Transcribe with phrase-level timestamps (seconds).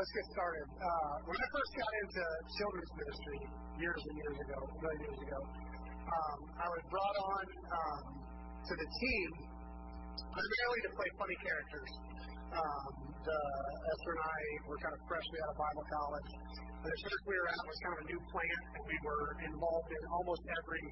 [0.00, 0.64] let's get started.
[0.80, 2.24] Uh, when I first got into
[2.56, 3.40] children's ministry
[3.84, 8.04] years and years ago, many years ago, um, I was brought on um,
[8.64, 9.28] to the team
[10.24, 11.90] primarily to play funny characters.
[12.48, 13.40] Um, the,
[13.92, 14.40] Esther and I
[14.72, 16.30] were kind of freshly out of Bible college.
[16.80, 19.90] The church we were at was kind of a new plant, and we were involved
[19.92, 20.84] in almost every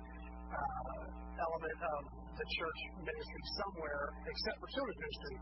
[0.52, 1.00] uh,
[1.48, 5.36] element of the church ministry somewhere, except for children's ministry.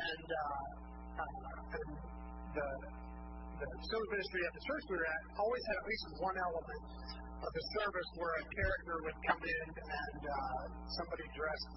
[0.00, 1.88] And, uh, uh, and
[2.56, 2.68] the
[3.62, 6.82] the children's ministry at the church we were at always had at least one element
[7.42, 10.62] of the service where a character would come in and uh,
[10.98, 11.72] somebody dressed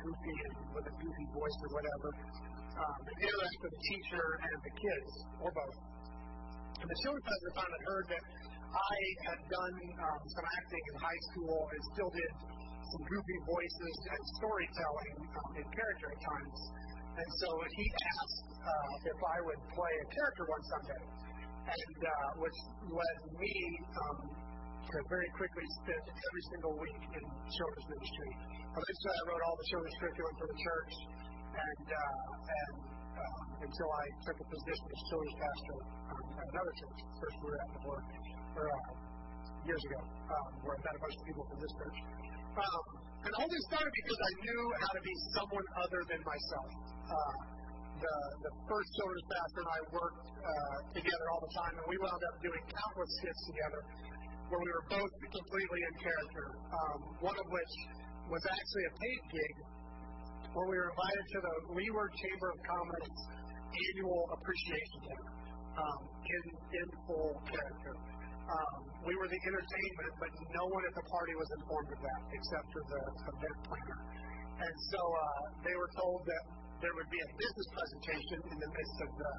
[0.00, 2.08] goofy and with a goofy voice or whatever
[2.80, 5.10] um, and interact with the teacher and the kids,
[5.44, 5.78] or both.
[6.80, 8.24] And the children's pastor at the heard that
[8.70, 8.96] I
[9.28, 12.32] had done um, some acting in high school and still did
[12.80, 16.58] some goofy voices and storytelling um, in character at times.
[17.20, 21.02] And so he asked uh, if I would play a character one Sunday,
[21.66, 22.58] and uh, which
[22.88, 23.54] led me
[24.00, 24.18] um,
[24.90, 28.32] to very quickly spend every single week in children's ministry.
[28.70, 30.92] Eventually, I wrote all the children's curriculum for the church,
[31.50, 32.76] and uh, and
[33.20, 35.78] um, until I took a position as children's pastor
[36.10, 38.00] um, at another church, first we were at before,
[38.56, 38.90] or uh,
[39.68, 41.98] years ago, um, where I met a bunch of people from this church.
[42.50, 42.84] Um,
[43.20, 46.68] and all this started because I knew how to be someone other than myself.
[47.04, 47.59] Uh,
[48.00, 48.16] the,
[48.48, 52.22] the first children's pastor and I worked uh, together all the time, and we wound
[52.24, 53.80] up doing countless skits together
[54.48, 56.46] where we were both completely in character.
[56.72, 57.74] Um, one of which
[58.26, 59.54] was actually a paid gig
[60.50, 63.16] where we were invited to the Leawood Chamber of Commerce
[63.70, 65.30] annual appreciation dinner
[65.78, 66.44] um, in,
[66.74, 67.94] in full character.
[68.50, 72.22] Um, we were the entertainment, but no one at the party was informed of that
[72.34, 74.00] except for the event planner.
[74.58, 76.44] And so uh, they were told that
[76.80, 79.32] there would be a business presentation in the midst of the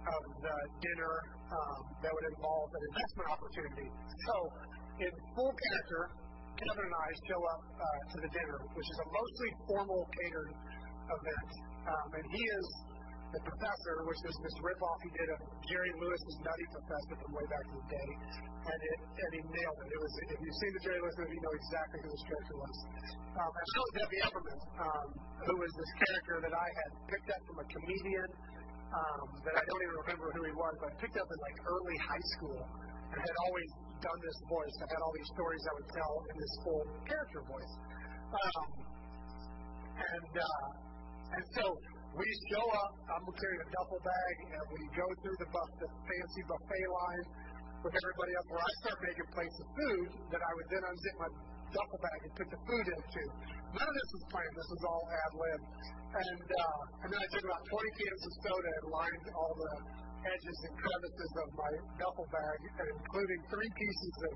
[0.00, 1.14] of the dinner
[1.52, 3.88] um, that would involve an investment opportunity.
[4.24, 4.34] So,
[5.04, 6.02] in full character,
[6.56, 10.50] Kevin and I show up uh, to the dinner, which is a mostly formal catered
[11.04, 11.50] event,
[11.84, 12.66] um, and he is
[13.30, 15.38] the professor, which is this ripoff he did of
[15.70, 18.10] Jerry Lewis's Nutty Professor from way back in the day,
[18.66, 19.88] and it and he nailed it.
[19.90, 22.56] It was if you've seen the Jerry Lewis movie, you know exactly who this character
[22.58, 22.76] was.
[23.38, 25.08] Um, and so Debbie Epperman, um,
[25.46, 28.28] who was this character that I had picked up from a comedian
[28.90, 31.58] um, that I don't even remember who he was, but I picked up in like
[31.70, 33.70] early high school and had always
[34.02, 34.74] done this voice.
[34.82, 37.74] I had all these stories I would tell in this full character voice.
[38.30, 38.66] Um,
[40.00, 40.66] and uh,
[41.30, 41.64] and so
[42.16, 42.92] we show up.
[43.06, 47.24] I'm carrying a duffel bag, and we go through the, buff, the fancy buffet line
[47.86, 48.46] with everybody else.
[48.50, 51.30] Where I start making plates of food that I would then unzip my
[51.70, 53.22] duffel bag and put the food into.
[53.78, 54.54] None of this was planned.
[54.58, 55.60] This was all ad lib.
[56.10, 59.74] And uh, and then I took about 20 cans of soda and lined all the
[60.26, 61.72] edges and crevices of my
[62.02, 62.58] duffel bag,
[62.90, 64.32] including three pieces of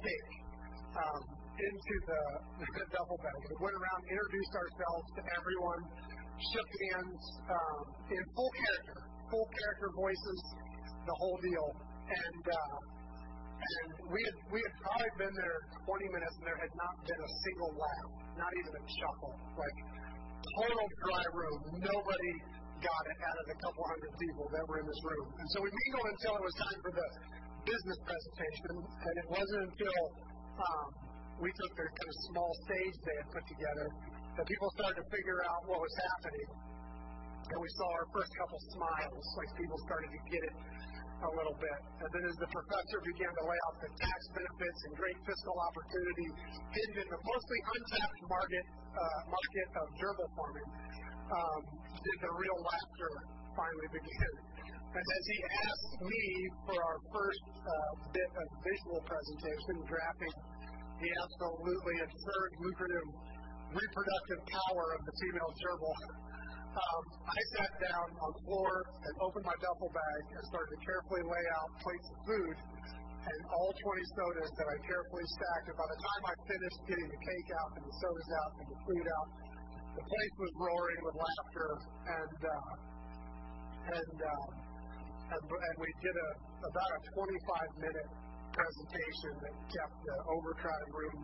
[0.00, 0.32] cake.
[0.92, 2.22] Um, into the,
[2.64, 3.36] the duffel bag.
[3.44, 5.80] We went around, introduced ourselves to everyone,
[6.38, 7.82] shook hands um,
[8.12, 8.98] in full character,
[9.28, 10.38] full character voices,
[11.04, 11.68] the whole deal.
[12.12, 12.76] And uh,
[13.62, 17.20] and we had we had probably been there 20 minutes, and there had not been
[17.22, 19.34] a single laugh, not even a chuckle.
[19.54, 19.78] Like
[20.58, 21.60] total dry room.
[21.78, 22.32] Nobody
[22.82, 25.26] got it out of the couple hundred people that were in this room.
[25.38, 27.08] And so we mingled until it was time for the
[27.62, 30.00] business presentation, and it wasn't until
[30.58, 30.86] um,
[31.38, 33.86] we took the kind of small stage they had put together
[34.36, 36.48] that people started to figure out what was happening.
[37.52, 40.56] And we saw our first couple smiles, like people started to get it
[41.22, 41.80] a little bit.
[42.00, 45.56] And then as the professor began to lay out the tax benefits and great fiscal
[45.68, 46.28] opportunity
[46.72, 50.68] hidden in the mostly untapped market uh, market of gerbil farming,
[51.28, 51.60] um,
[51.92, 53.12] did the real laughter
[53.54, 54.32] finally begin.
[54.92, 56.24] And as he asked me
[56.68, 60.36] for our first uh, bit of visual presentation, graphing
[61.00, 63.08] the absolutely absurd, lucrative
[63.72, 65.96] reproductive power of the female gerbil,
[66.72, 70.80] um, I sat down on the floor and opened my duffel bag and started to
[70.80, 72.56] carefully lay out plates of food
[73.22, 75.66] and all 20 sodas that I carefully stacked.
[75.68, 78.66] And by the time I finished getting the cake out and the sodas out and
[78.72, 79.28] the food out,
[80.00, 81.70] the place was roaring with laughter.
[82.08, 82.72] And uh,
[83.82, 84.46] uh,
[85.32, 86.28] and and we did a
[86.62, 88.10] about a 25 minute
[88.52, 91.20] presentation that kept the overcrowded room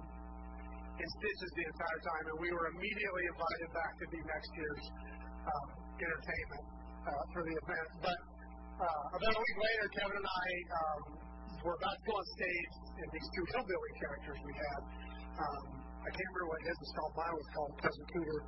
[0.99, 2.25] in stitches the entire time.
[2.35, 4.85] And we were immediately invited back to be next year's
[5.47, 5.67] um,
[5.99, 6.65] entertainment
[7.07, 7.89] uh, for the event.
[8.03, 8.19] But
[8.79, 11.01] uh, about a week later, Kevin and I um,
[11.63, 12.73] were about to go on stage,
[13.03, 14.81] and these two hillbilly characters we had.
[15.39, 15.65] Um,
[15.99, 17.13] I can't remember what his was called.
[17.19, 18.41] Mine was called Cousin Cooter.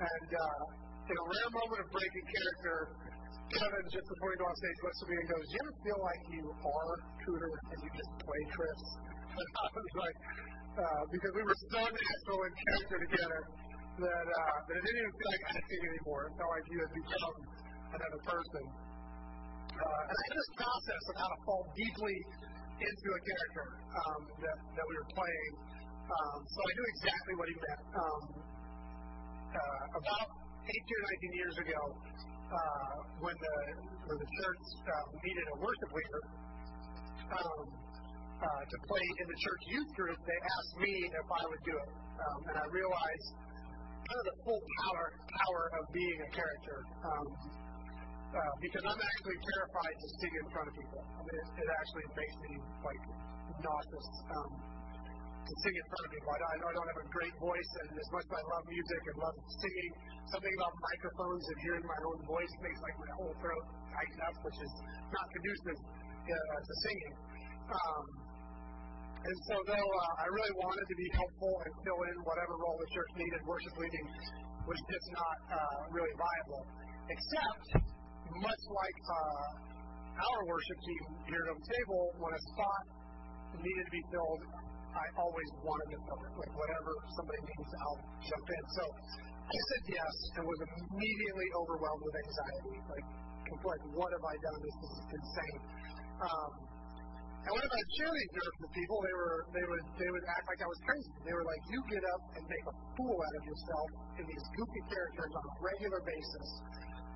[0.00, 0.62] And uh,
[1.10, 2.76] in a rare moment of breaking character,
[3.50, 5.74] Kevin, just before we go on stage, looks at me and goes, "Do you ever
[5.82, 6.94] feel like you are
[7.24, 8.80] Cooter and you just play Chris?"
[9.10, 10.16] And I was like,
[10.78, 13.40] uh, because we were so natural in character together
[13.98, 16.20] that uh, that it didn't even feel like acting anymore.
[16.30, 17.36] It felt like you had become
[17.90, 18.64] another person.
[19.70, 22.16] Uh, and I had this process of how to fall deeply
[22.80, 23.66] into a character
[23.98, 25.52] um, that that we were playing.
[26.10, 27.82] Um, so I knew exactly what he meant.
[27.94, 28.22] Um,
[29.50, 30.28] uh, about
[30.66, 31.80] 18 or 19 years ago,
[32.50, 33.54] uh, when the
[34.06, 36.22] when the church uh, needed a worship leader
[37.30, 37.66] um,
[38.40, 41.90] to play in the church youth group, they asked me if I would do it,
[41.92, 43.28] um, and I realized
[44.00, 46.78] kind of the full power power of being a character.
[47.04, 47.26] Um,
[48.30, 51.02] uh, because I'm actually terrified to sing in front of people.
[51.02, 52.52] I mean, it, it actually makes me
[52.86, 53.02] like
[53.58, 54.08] nauseous.
[54.30, 54.50] Um,
[55.50, 56.30] to sing in front of people.
[56.30, 58.64] I, I know I don't have a great voice, and as much as I love
[58.70, 59.92] music and love singing,
[60.30, 64.36] something about microphones and hearing my own voice makes like my whole throat tighten up,
[64.46, 64.72] which is
[65.10, 67.14] not conducive uh, to singing.
[67.66, 68.04] Um,
[69.20, 72.78] and so, though uh, I really wanted to be helpful and fill in whatever role
[72.80, 74.06] the church needed, worship leading
[74.64, 76.64] was just not uh, really viable.
[77.04, 77.84] Except,
[78.32, 82.84] much like uh, our worship team here at the table, when a spot
[83.60, 84.42] needed to be filled,
[84.96, 86.32] I always wanted to fill it.
[86.40, 88.64] Like whatever somebody needs, I'll jump in.
[88.72, 88.84] So
[89.36, 92.76] I said yes and was immediately overwhelmed with anxiety.
[92.88, 93.06] Like,
[93.68, 94.58] like what have I done?
[94.64, 95.60] This is insane.
[96.24, 96.69] Um,
[97.40, 100.44] and when I was cheerleading for the people, they were they would they would act
[100.44, 101.12] like I was crazy.
[101.24, 103.88] They were like, "You get up and make a fool out of yourself
[104.20, 106.48] in these goofy characters on a regular basis.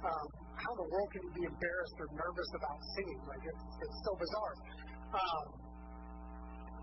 [0.01, 0.27] Um,
[0.57, 3.21] how in the world can you be embarrassed or nervous about singing?
[3.29, 4.57] Like it's, it's so bizarre."
[5.13, 5.47] Um,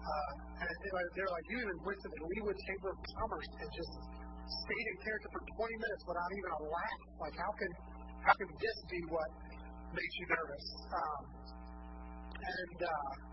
[0.01, 0.31] uh,
[0.65, 0.75] and
[1.13, 3.93] they're like, you even went to the Leawood Chamber of Commerce and just
[4.65, 7.01] stayed in character for 20 minutes without even a laugh.
[7.21, 7.71] Like, how can
[8.21, 9.29] how can this be what
[9.93, 10.65] makes you nervous?
[10.93, 11.21] Um,
[12.41, 13.30] and uh,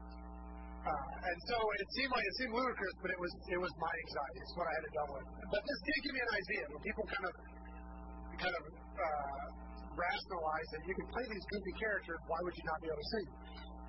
[0.86, 4.38] and so it seemed like it seemed ludicrous, but it was it was my anxiety.
[4.40, 5.26] It's what I had to deal with.
[5.50, 6.62] But this did give me an idea.
[6.70, 7.34] When people kind of
[8.38, 9.44] kind of uh,
[9.98, 13.10] rationalize that you can play these goofy characters, why would you not be able to
[13.10, 13.28] sing?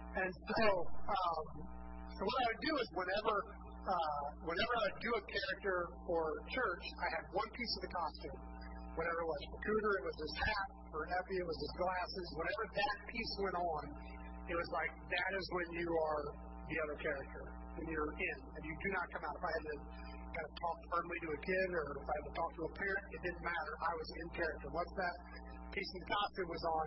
[0.10, 1.46] And so um,
[2.18, 3.36] so what I would do is whenever
[3.80, 5.78] uh, whenever I would do a character
[6.10, 6.22] for
[6.52, 8.40] church, I had one piece of the costume.
[8.98, 10.68] Whenever it was for Cooter, it was his hat.
[10.92, 12.26] For Effie, it was his glasses.
[12.36, 13.84] Whenever that piece went on,
[14.50, 17.44] it was like that is when you are the other character,
[17.76, 19.36] when you're in, and you do not come out.
[19.36, 19.76] If I had to
[20.30, 22.72] kind of talk firmly to a kid, or if I had to talk to a
[22.78, 23.74] parent, it didn't matter.
[23.82, 24.68] I was in character.
[24.70, 25.16] Once that
[25.74, 26.86] piece of costume was on,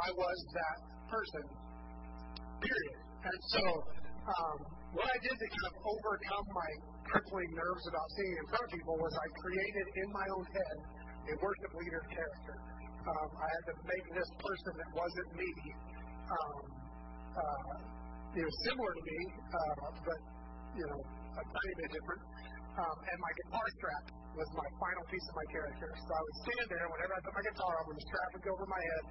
[0.00, 1.44] I was that person.
[2.60, 2.98] Period.
[3.20, 3.62] And so
[4.20, 4.58] um,
[4.96, 6.70] what I did to kind of overcome my
[7.06, 10.76] crippling nerves about singing in front of people was I created in my own head
[11.30, 12.56] a worship leader character.
[13.00, 15.50] Um, I had to make this person that wasn't me,
[16.26, 16.58] um,
[17.32, 17.74] uh,
[18.34, 19.18] you know, similar to me,
[19.50, 20.20] uh, but
[20.78, 22.22] you know, a tiny bit different.
[22.78, 24.04] Um, and my guitar strap
[24.38, 25.90] was my final piece of my character.
[25.90, 28.44] So I would stand there whenever I put my guitar on with the strap would
[28.46, 29.04] go over my head.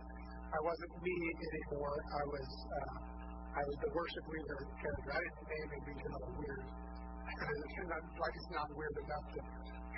[0.50, 1.96] I wasn't me anymore.
[2.00, 2.96] I was uh,
[3.60, 5.12] I was the worship leader character.
[5.12, 6.64] I didn't name him because I was weird.
[7.92, 9.40] not, like it's not weird enough to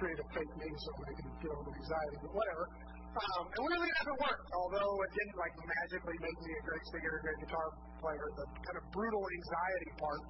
[0.01, 2.63] create a fake name so I can feel the anxiety, but whatever.
[3.11, 4.47] Um, and weirdly enough, it worked.
[4.55, 7.67] Although it didn't like magically make me a great singer, a great guitar
[7.99, 10.23] player, the kind of brutal anxiety part,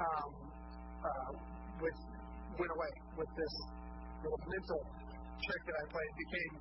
[0.00, 0.30] um,
[1.04, 1.32] uh,
[1.84, 2.00] which
[2.56, 3.54] went away with this
[4.24, 4.80] little mental
[5.36, 6.52] trick that I played, became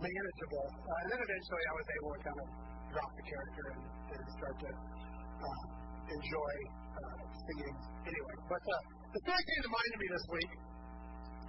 [0.00, 0.66] manageable.
[0.72, 2.48] Uh, and then eventually, I was able to kind of
[2.96, 3.82] drop the character and,
[4.16, 5.64] and start to uh,
[6.16, 6.54] enjoy
[6.96, 7.76] uh, singing
[8.08, 8.36] anyway.
[8.48, 8.80] But uh,
[9.12, 10.52] the third thing that reminded me this week,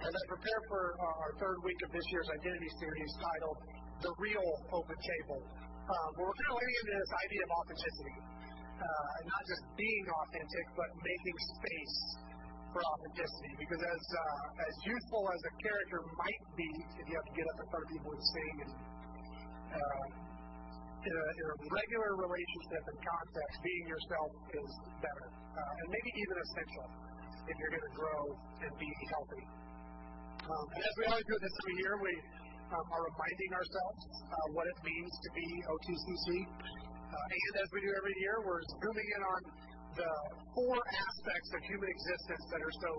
[0.04, 3.58] as I prepare for uh, our third week of this year's identity series titled
[4.04, 8.16] "The Real Open Table," um, we're kind of leaning into this idea of authenticity,
[8.84, 11.96] uh, not just being authentic, but making space
[12.76, 13.52] for authenticity.
[13.64, 16.68] Because as uh, as useful as a character might be,
[17.00, 18.72] if you have to get up in front of people and sing and
[21.04, 24.70] in a, regular relationship and context, being yourself is
[25.00, 26.86] better, and maybe even essential
[27.48, 28.22] if you're going to grow
[28.68, 29.63] and be healthy.
[30.44, 32.12] Um, and as we always do this of year, we
[32.68, 36.26] um, are reminding ourselves uh, what it means to be OTCC.
[36.44, 39.40] Uh, and as we do every year, we're zooming in on
[39.96, 40.12] the
[40.52, 42.92] four aspects of human existence that are so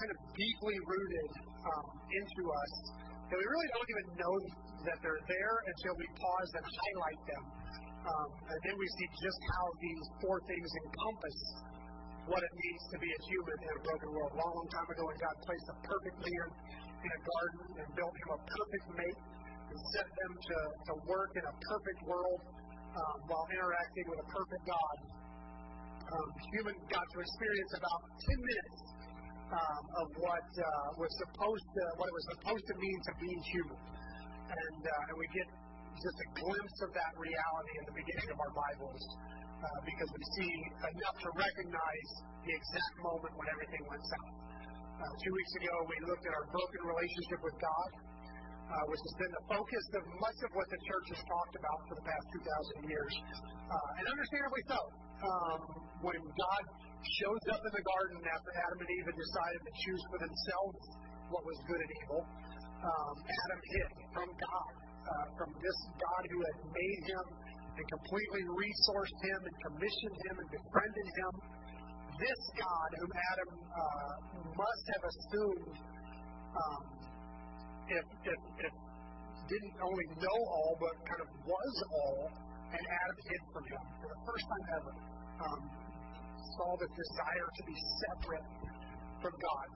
[0.00, 1.30] kind of deeply rooted
[1.60, 2.72] um, into us
[3.28, 4.34] that we really don't even know
[4.88, 7.44] that they're there until we pause and highlight them.
[8.08, 11.38] And then we see just how these four things encompass
[12.28, 14.32] what it means to be a human in a broken world.
[14.32, 16.46] A long, time ago, when God placed a perfect man
[17.00, 19.20] in a garden and built him a perfect mate,
[19.68, 20.58] and set them to,
[20.88, 22.40] to work in a perfect world
[22.96, 24.96] um, while interacting with a perfect God.
[26.08, 28.00] Um, human got to experience about
[28.32, 28.80] 10 minutes
[29.52, 33.30] um, of what uh, was supposed to what it was supposed to mean to be
[33.52, 33.80] human,
[34.48, 35.48] and uh, and we get
[36.00, 39.04] just a glimpse of that reality in the beginning of our Bibles
[39.58, 42.10] because we see enough to recognize
[42.46, 44.34] the exact moment when everything went south.
[44.98, 47.90] Uh, two weeks ago, we looked at our broken relationship with God,
[48.70, 51.78] uh, which has been the focus of much of what the church has talked about
[51.86, 52.26] for the past
[52.82, 53.14] 2,000 years.
[53.66, 54.80] Uh, and understandably so.
[55.18, 55.60] Um,
[56.06, 56.64] when God
[57.18, 60.78] shows up in the garden after Adam and Eve had decided to choose for themselves
[61.34, 62.22] what was good and evil,
[62.78, 67.24] um, Adam hid from God, uh, from this God who had made him
[67.78, 71.32] and completely resourced him and commissioned him and befriended him.
[72.18, 74.14] This God, whom Adam uh,
[74.58, 75.74] must have assumed
[76.58, 76.82] um,
[77.86, 78.74] if, if, if
[79.46, 82.20] didn't only know all, but kind of was all,
[82.74, 84.92] and Adam hid from him for the first time ever.
[85.38, 85.60] Um,
[86.58, 88.48] saw the desire to be separate
[89.22, 89.66] from God.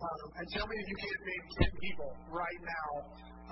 [0.00, 2.90] And tell me that you can't name 10 people right now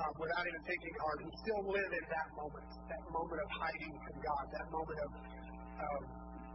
[0.01, 3.93] um, without even thinking hard who still live in that moment, that moment of hiding
[3.93, 5.11] from God, that moment of
[5.77, 6.03] um,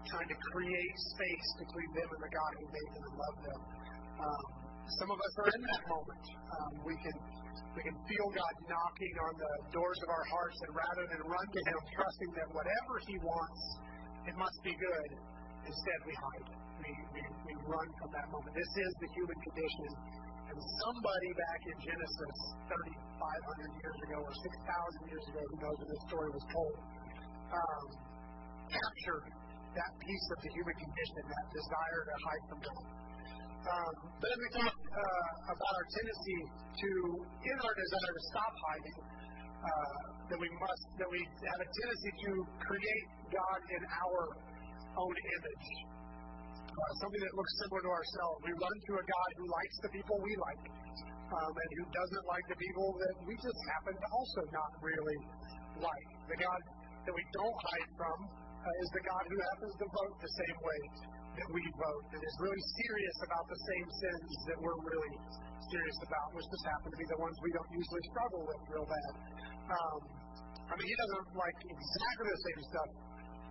[0.10, 3.62] trying to create space between them and the God who made them and loved them.
[4.18, 4.44] Um,
[4.98, 6.26] some of us are in that moment.
[6.86, 7.18] We can
[7.74, 11.48] we can feel God knocking on the doors of our hearts, and rather than run
[11.50, 13.62] to Him, trusting that whatever He wants,
[14.30, 15.10] it must be good,
[15.66, 16.50] instead we hide.
[16.84, 18.52] We, run from that moment.
[18.52, 19.90] This is the human condition.
[20.52, 22.38] And somebody back in Genesis
[22.68, 24.52] 3,500 years ago or 6,000
[25.08, 26.76] years ago, who knows when this story was told,
[27.56, 27.86] um,
[28.68, 29.26] captured
[29.80, 32.86] that piece of the human condition, that desire to hide from God.
[33.64, 36.40] Um, but as we talk uh, about our tendency
[36.84, 36.90] to,
[37.48, 39.00] in our desire to stop hiding,
[39.64, 40.04] uh,
[40.36, 44.22] that we must, that we have a tendency to create God in our
[45.00, 45.68] own image,
[47.02, 48.38] something that looks similar to ourselves.
[48.44, 50.64] We run to a God who likes the people we like,
[51.30, 55.20] um, and who doesn't like the people that we just happen to also not really
[55.82, 56.08] like.
[56.30, 56.60] The God
[57.06, 60.58] that we don't hide from uh, is the God who happens to vote the same
[60.64, 60.82] way
[61.34, 65.14] that we vote, and is really serious about the same sins that we're really
[65.66, 68.86] serious about, which just happen to be the ones we don't usually struggle with real
[68.86, 69.14] bad.
[69.74, 70.00] Um,
[70.70, 72.90] I mean, he doesn't like exactly the same stuff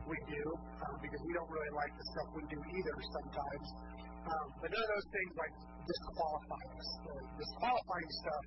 [0.06, 0.44] we do,
[0.82, 3.68] um, because we don't really like the stuff we do either sometimes.
[4.23, 6.88] Um, but none of those things like disqualify us.
[7.02, 8.44] The disqualifying stuff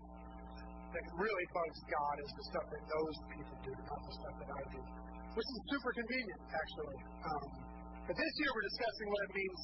[0.96, 4.52] that really bugs God is the stuff that those people do, not the stuff that
[4.56, 4.82] I do,
[5.36, 7.00] which is super convenient, actually.
[7.28, 7.48] Um,
[8.08, 9.62] but this year we're discussing what it means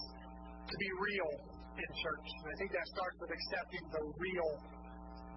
[0.67, 1.31] to be real
[1.79, 2.27] in church.
[2.43, 4.51] And I think that starts with accepting the real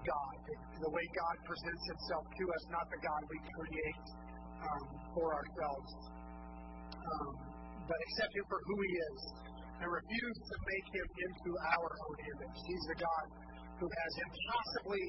[0.03, 4.07] God, the, the way God presents himself to us, not the God we create
[4.59, 4.85] um,
[5.15, 5.91] for ourselves.
[7.85, 9.21] But accept him for who he is
[9.85, 12.59] and refuse to make him into our own image.
[12.65, 13.27] He's the God
[13.77, 15.05] who has impossibly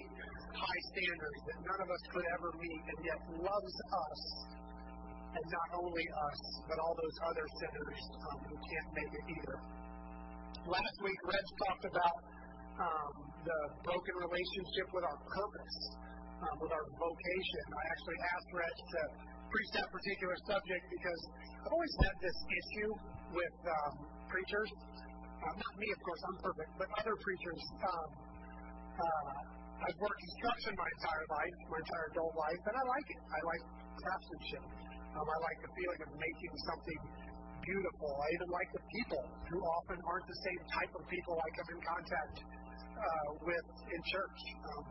[0.51, 4.21] high standards that none of us could ever meet and yet loves us
[5.35, 9.57] and not only us, but all those other sinners um, who can't make it either.
[10.65, 12.17] Last week, Reg talked about
[12.79, 13.11] um,
[13.43, 15.77] the broken relationship with our purpose,
[16.41, 17.63] um, with our vocation.
[17.69, 19.01] I actually asked Reg to
[19.55, 21.21] preach that particular subject because
[21.63, 22.91] I've always had this issue
[23.31, 23.93] with um,
[24.27, 24.69] preachers.
[25.39, 27.61] Uh, not me, of course, I'm perfect, but other preachers.
[27.79, 28.09] Um,
[28.99, 29.31] uh,
[29.79, 33.21] I've worked construction my entire life, my entire adult life, and I like it.
[33.31, 33.63] I like
[33.95, 34.63] craftsmanship.
[35.15, 36.99] Um, I like the feeling of making something
[37.63, 38.11] beautiful.
[38.11, 39.23] I even like the people
[39.55, 44.01] who often aren't the same type of people I come in contact uh, with in
[44.03, 44.39] church.
[44.67, 44.83] Um,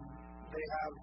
[0.48, 0.94] they have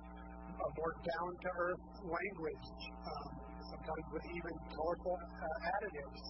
[0.50, 2.68] a more down to earth language,
[3.06, 6.22] um, sometimes with even colorful uh, additives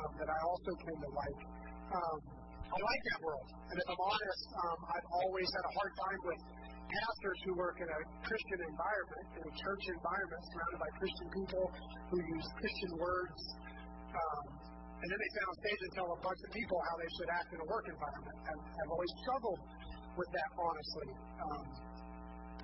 [0.00, 1.40] um, that I also tend to like.
[1.90, 2.18] Um,
[2.66, 3.48] I like that world.
[3.70, 6.40] And if I'm honest, um, I've always had a hard time with
[6.86, 11.64] pastors who work in a Christian environment, in a church environment, surrounded by Christian people
[12.10, 13.40] who use Christian words.
[14.14, 14.44] Um,
[14.96, 17.30] and then they stand on stage and tell a bunch of people how they should
[17.30, 18.38] act in a work environment.
[18.48, 19.60] And I've always struggled
[20.16, 21.10] with that, honestly.
[21.36, 21.64] Um,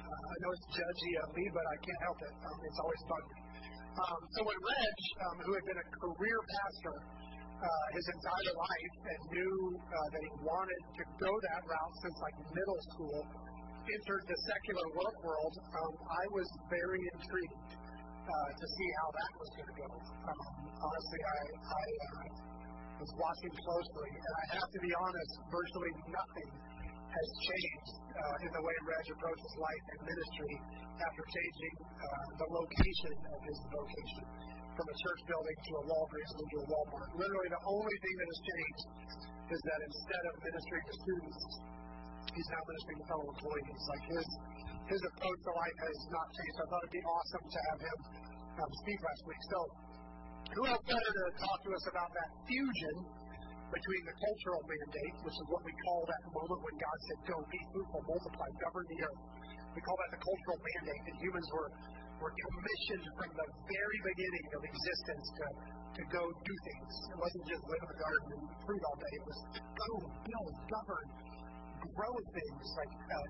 [0.01, 2.35] uh, I know it's judgy of me, but I can't help it.
[2.41, 3.42] Um, it's always bugged me.
[3.93, 6.97] Um, so when Reg, um, who had been a career pastor
[7.61, 12.17] uh, his entire life and knew uh, that he wanted to go that route since
[12.25, 13.21] like middle school,
[13.85, 19.33] entered the secular work world, um, I was very intrigued uh, to see how that
[19.37, 19.91] was going to go.
[20.25, 20.41] Um,
[20.73, 26.51] honestly, I, I uh, was watching closely, and I have to be honest, virtually nothing
[27.13, 30.55] has changed uh, in the way Reg approaches life and ministry
[30.97, 34.25] after changing uh, the location of his vocation
[34.73, 37.11] from a church building to a Walgreens to a Walmart.
[37.13, 38.87] Literally, the only thing that has changed
[39.53, 41.41] is that instead of ministering to students,
[42.33, 43.83] he's now ministering to fellow employees.
[43.93, 44.29] Like his
[44.89, 46.57] his approach to life has not changed.
[46.59, 47.99] I thought it'd be awesome to have him
[48.61, 49.43] um, speak last week.
[49.53, 49.59] So,
[50.53, 52.95] who else better to talk to us about that fusion
[53.73, 57.37] between the cultural mandate, which is what we call that moment when God said, "Go
[57.49, 59.23] be fruitful, multiply, govern the earth."
[59.73, 61.71] We call that the cultural mandate, and humans were
[62.21, 65.47] were commissioned from the very beginning of existence to
[65.93, 66.93] to go do things.
[67.13, 69.13] It wasn't just live in the garden and fruit all day.
[69.13, 69.91] It was go,
[70.25, 71.07] build, govern,
[71.85, 73.27] grow things, like uh,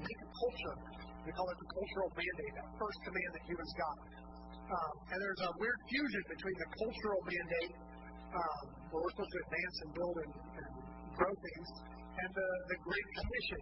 [0.00, 0.76] make a culture.
[1.24, 3.96] We call it the cultural mandate, that first command that humans got.
[4.64, 7.72] Um, and there's a weird fusion between the cultural mandate,
[8.34, 10.70] where we're supposed to advance and build and, and
[11.14, 13.60] grow things, and the, the Great Commission,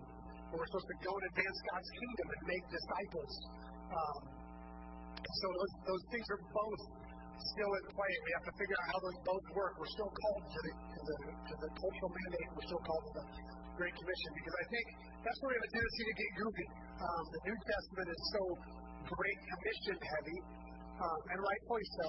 [0.52, 3.32] where we're supposed to go and advance God's kingdom and make disciples.
[3.92, 4.20] Um,
[5.22, 6.82] so those, those things are both
[7.52, 8.12] still in play.
[8.12, 9.72] We have to figure out how those both work.
[9.80, 12.48] We're still called to the, to the, to the cultural mandate.
[12.54, 13.24] We're still called to the
[13.76, 14.86] Great Commission because I think
[15.24, 16.66] that's where we have a tendency to get goofy.
[17.02, 18.42] Um, the New Testament is so
[19.10, 20.38] Great Commission heavy,
[21.02, 22.08] and rightfully so,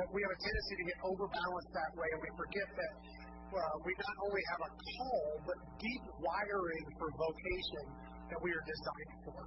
[0.00, 2.92] that we have a tendency to get overbalanced that way, and we forget that
[3.54, 7.84] well, we not only have a call, but deep wiring for vocation
[8.26, 9.40] that we are designed for.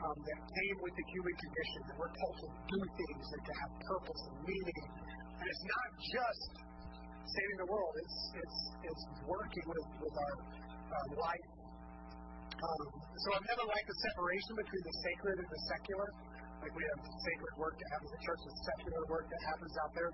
[0.00, 3.52] Um, that came with the human condition, that we're called to do things and to
[3.52, 4.82] have purpose and meaning.
[5.36, 6.44] And it's not just
[7.20, 11.48] saving the world, it's, it's, it's working with, with our uh, life.
[12.64, 16.08] Um, so I've never liked the separation between the sacred and the secular.
[16.60, 19.92] Like we have sacred work that happens in church and secular work that happens out
[19.96, 20.10] there.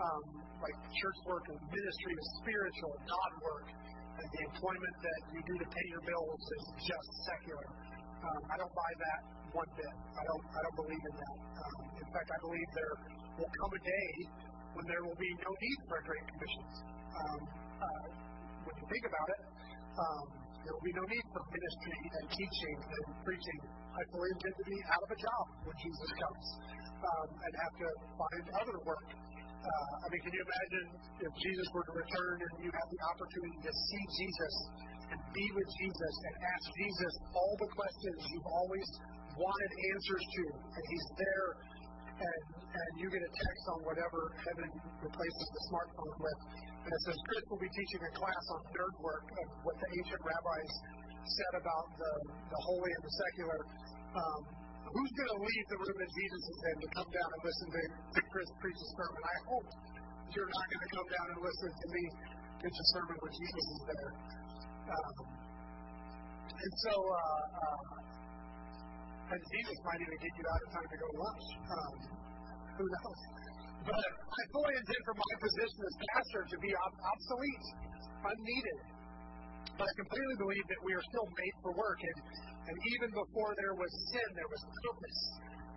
[0.00, 0.22] Um,
[0.60, 3.66] like church work and ministry is spiritual, God work.
[4.20, 7.68] And the employment that you do to pay your bills is just secular.
[8.20, 9.20] Um, I don't buy that
[9.56, 9.94] one bit.
[10.12, 10.44] I don't.
[10.52, 11.36] I don't believe in that.
[11.56, 12.94] Um, in fact, I believe there
[13.40, 14.10] will come a day
[14.76, 16.64] when there will be no need for a great commission.
[17.16, 17.40] Um,
[17.80, 18.06] uh,
[18.68, 19.42] when you think about it,
[19.96, 20.26] um,
[20.64, 23.60] there will be no need for ministry and teaching and preaching.
[23.96, 26.46] I fully intend to be out of a job when Jesus comes
[27.00, 29.08] um, and have to find other work.
[29.60, 30.86] Uh, I mean, can you imagine
[31.20, 34.54] if Jesus were to return and you have the opportunity to see Jesus
[35.12, 38.88] and be with Jesus and ask Jesus all the questions you've always
[39.36, 41.46] wanted answers to, and He's there,
[42.20, 44.68] and, you get a text on whatever heaven
[45.00, 46.40] replaces the smartphone with,
[46.84, 49.88] and it says Chris will be teaching a class on nerd work of what the
[50.00, 50.70] ancient rabbis
[51.24, 52.12] said about the,
[52.52, 53.60] the holy and the secular.
[54.10, 54.40] Um,
[54.90, 57.66] who's going to leave the room that Jesus is in to come down and listen
[57.72, 59.20] to, to Chris preach a sermon?
[59.22, 59.66] I hope
[60.34, 62.02] you're not going to come down and listen to me
[62.60, 64.10] preach a sermon when Jesus is there.
[64.90, 65.14] Um,
[66.50, 68.19] and so, uh, uh,
[69.30, 71.46] and Jesus might even get you out of time to go to lunch.
[71.70, 71.94] Um,
[72.74, 73.20] who knows?
[73.86, 77.66] But I fully intend for my position as pastor to be ob- obsolete,
[78.26, 78.80] unneeded.
[79.78, 82.00] But I completely believe that we are still made for work.
[82.04, 82.18] And,
[82.68, 85.20] and even before there was sin, there was purpose.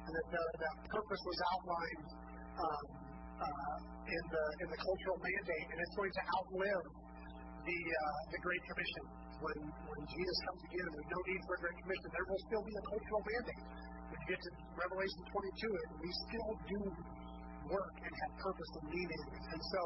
[0.04, 2.08] And that the, that purpose was outlined
[2.60, 2.86] um,
[3.40, 5.68] uh, in, the, in the cultural mandate.
[5.72, 6.86] And it's going to outlive
[7.64, 9.23] the, uh, the Great Commission.
[9.44, 9.60] When,
[9.92, 12.08] when Jesus comes again, and there's no need for a Great Commission.
[12.16, 13.66] There will still be a cultural mandate.
[14.08, 16.80] When you get to Revelation 22, we still do
[17.68, 19.24] work and have purpose and meaning.
[19.52, 19.82] And so,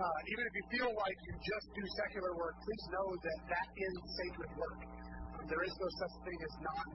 [0.00, 3.68] uh, even if you feel like you just do secular work, please know that that
[3.76, 4.80] is sacred work.
[5.36, 6.88] Um, there is no such thing as non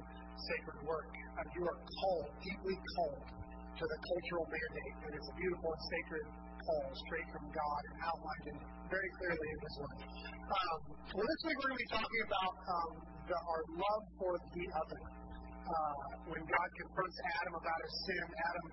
[0.49, 1.13] sacred work.
[1.13, 5.83] Um, you are called, deeply called, to the cultural mandate, and it's a beautiful and
[5.93, 6.25] sacred
[6.65, 8.57] call straight from God outlined in,
[8.91, 9.99] very clearly in His Word.
[10.49, 10.79] Um,
[11.13, 12.91] well, this week we're going to be talking about um,
[13.29, 15.01] the, our love for the other.
[15.69, 18.67] Uh, when God confronts Adam about his sin, Adam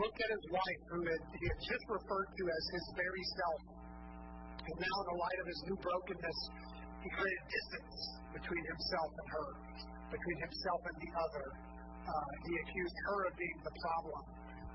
[0.00, 3.60] looked at his wife, who had, he had just referred to as his very self.
[4.64, 6.38] And now, in the light of his new brokenness,
[7.04, 7.98] he created distance
[8.32, 9.48] between himself and her,
[10.08, 11.46] between himself and the other.
[12.02, 14.20] Uh, he accused her of being the problem.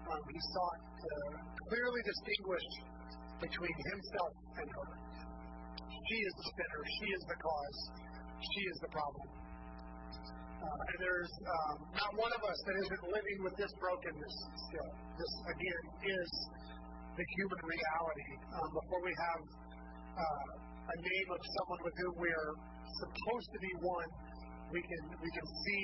[0.07, 1.11] Um, he sought to
[1.67, 2.67] clearly distinguish
[3.43, 4.89] between himself and her.
[6.07, 6.81] She is the sinner.
[7.03, 7.79] She is the cause.
[8.39, 9.27] She is the problem.
[10.57, 14.35] Uh, and there's um, not one of us that isn't living with this brokenness
[14.71, 14.91] still.
[15.19, 15.83] This, again,
[16.17, 16.29] is
[17.13, 18.31] the human reality.
[18.57, 19.41] Um, before we have
[20.17, 20.49] uh,
[20.87, 22.51] a name of someone with whom we are
[23.03, 24.09] supposed to be one,
[24.71, 25.83] we can, we can see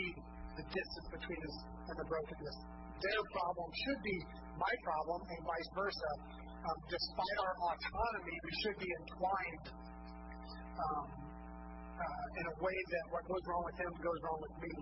[0.57, 1.57] the distance between us
[1.91, 2.57] and the brokenness.
[3.01, 4.17] Their problem should be
[4.57, 6.11] my problem, and vice versa.
[6.63, 9.65] Um, despite our autonomy, we should be entwined.
[10.73, 11.23] Um,
[11.93, 14.73] uh, in a way that what goes wrong with him goes wrong with me.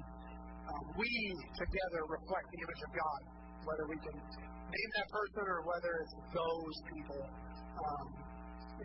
[0.72, 1.12] Um, we
[1.60, 3.22] together reflect the image of God,
[3.68, 8.08] whether we can name that person or whether it's those people, um,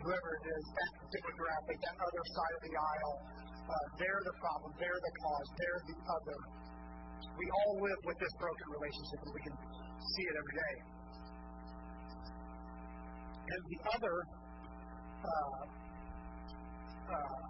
[0.03, 3.15] whoever it is, that demographic, that other side of the aisle.
[3.67, 4.71] Uh, they're the problem.
[4.79, 5.47] They're the cause.
[5.59, 6.37] They're the other.
[7.37, 10.75] We all live with this broken relationship, and we can see it every day.
[13.47, 14.15] And the other
[15.23, 15.61] uh,
[17.07, 17.47] uh,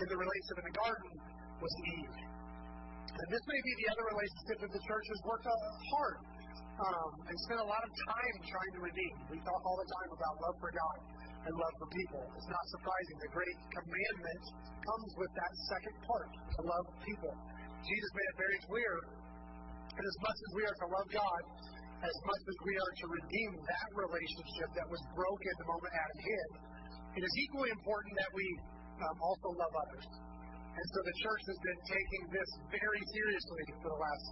[0.00, 1.12] in the relationship in the garden
[1.60, 2.16] was Eve.
[3.10, 6.16] And this may be the other relationship that the church has worked hard
[6.80, 9.14] um, and spent a lot of time trying to redeem.
[9.28, 10.98] We talk all the time about love for God
[11.44, 12.22] and love for people.
[12.36, 13.16] It's not surprising.
[13.28, 14.42] The great commandment
[14.84, 17.32] comes with that second part to love people.
[17.84, 18.92] Jesus made it very clear
[19.96, 21.42] that as much as we are to love God,
[22.00, 26.20] as much as we are to redeem that relationship that was broken the moment Adam
[26.20, 26.50] hid,
[27.20, 28.46] it is equally important that we
[29.04, 30.06] um, also love others.
[30.70, 34.26] And so the church has been taking this very seriously for the last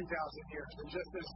[0.00, 0.06] 2,000
[0.54, 0.72] years.
[0.80, 1.28] And just as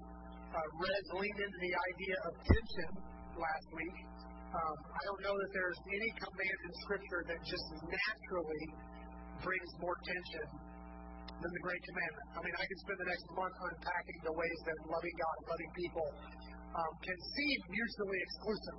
[0.54, 2.90] uh, Reg leaned into the idea of tension
[3.36, 3.96] last week,
[4.48, 8.64] um, I don't know that there's any command in Scripture that just naturally
[9.44, 10.48] brings more tension
[11.38, 12.26] than the Great Commandment.
[12.34, 15.46] I mean, I could spend the next month unpacking the ways that loving God and
[15.48, 16.06] loving people
[16.74, 18.78] um, can seem mutually exclusive.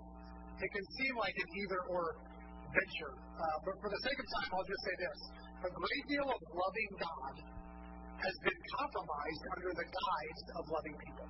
[0.59, 2.03] It can seem like an either or
[2.75, 3.13] venture.
[3.15, 5.19] Uh, but for the sake of time, I'll just say this.
[5.67, 7.35] A great deal of loving God
[8.19, 11.27] has been compromised under the guise of loving people.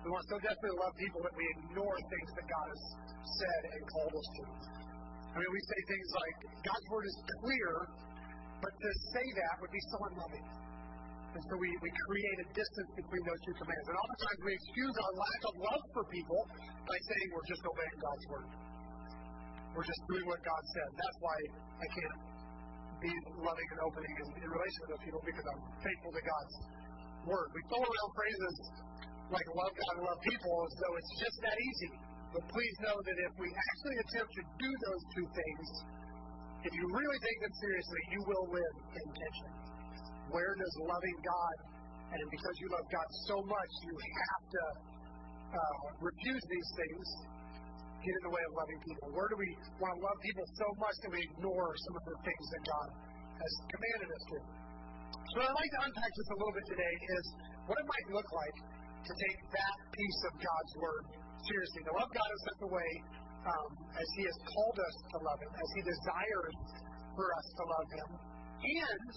[0.00, 2.82] We want so desperately to love people that we ignore things that God has
[3.20, 4.44] said and called us to.
[5.30, 7.72] I mean, we say things like, God's word is clear,
[8.60, 10.46] but to say that would be so unloving.
[11.30, 13.86] And so we, we create a distance between those two commands.
[13.86, 16.40] And oftentimes we excuse our lack of love for people
[16.84, 18.48] by saying we're just obeying God's word.
[19.70, 20.88] We're just doing what God said.
[20.98, 21.36] That's why
[21.78, 22.18] I can't
[22.98, 26.54] be loving and opening in, in relation with people because I'm faithful to God's
[27.30, 27.48] word.
[27.54, 28.56] We throw around phrases
[29.30, 31.92] like love God and love people as though it's just that easy.
[32.34, 35.66] But please know that if we actually attempt to do those two things,
[36.60, 39.50] if you really take them seriously, you will live in tension.
[40.28, 41.56] Where does loving God,
[42.12, 44.64] and because you love God so much, you have to
[45.56, 47.04] uh, refuse these things,
[48.04, 49.06] get in the way of loving people?
[49.16, 52.16] Where do we want to love people so much that we ignore some of the
[52.28, 52.88] things that God
[53.40, 54.38] has commanded us to?
[55.32, 57.24] So, what I'd like to unpack just a little bit today is
[57.64, 58.56] what it might look like
[59.08, 61.04] to take that piece of God's Word
[61.48, 62.90] seriously, to love God in such a way
[63.44, 66.56] as He has called us to love Him, as He desires
[67.16, 68.08] for us to love Him,
[68.60, 69.08] and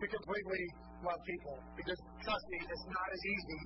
[0.00, 0.64] to completely
[1.06, 1.56] love people.
[1.78, 3.62] Because trust me, it's not as easy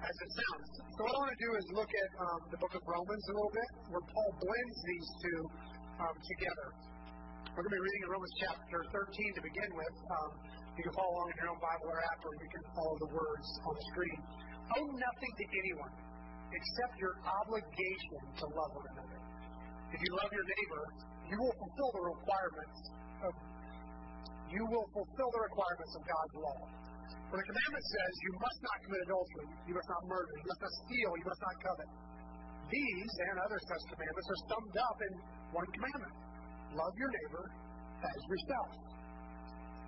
[0.00, 0.68] as it sounds.
[0.96, 3.34] So what I want to do is look at um, the book of Romans a
[3.36, 5.40] little bit, where Paul blends these two
[6.00, 6.68] um, together.
[7.52, 9.94] We're going to be reading in Romans chapter 13 to begin with.
[10.08, 10.30] Um,
[10.80, 13.10] you can follow along in your own Bible or app, or you can follow the
[13.12, 14.18] words on the screen.
[14.80, 15.94] Owe nothing to anyone
[16.56, 19.19] except your obligation to love one another.
[19.90, 20.82] If you love your neighbor,
[21.30, 22.78] you will fulfill the requirements
[23.26, 23.32] of
[24.50, 26.60] you will fulfill the requirements of God's law.
[27.30, 30.62] For the commandment says you must not commit adultery, you must not murder, you must
[30.66, 31.90] not steal, you must not covet.
[32.66, 35.12] These and other such commandments are summed up in
[35.54, 36.14] one commandment.
[36.74, 37.44] Love your neighbor
[38.02, 38.70] as yourself.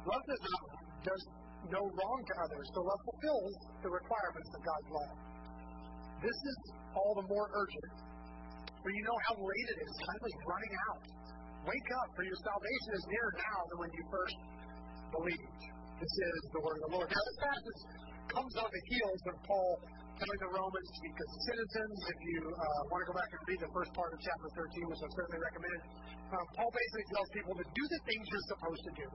[0.07, 0.63] Love does not
[1.03, 1.23] does
[1.71, 5.11] no wrong to others, so love fulfills the requirements of God's law.
[6.23, 6.59] This is
[6.95, 8.12] all the more urgent,
[8.83, 9.93] for you know how late it is.
[10.03, 11.03] Time is running out.
[11.63, 14.39] Wake up, for your salvation is nearer now than when you first
[15.15, 15.63] believed.
[16.03, 17.07] This is the word of the Lord.
[17.07, 17.81] Now, this passage
[18.35, 19.73] comes on the heels of Paul
[20.19, 21.97] telling the Romans to be good citizens.
[22.11, 24.91] If you uh, want to go back and read the first part of chapter 13,
[24.91, 25.81] which I certainly recommend,
[26.35, 29.09] um, Paul basically tells people to do the things you're supposed to do.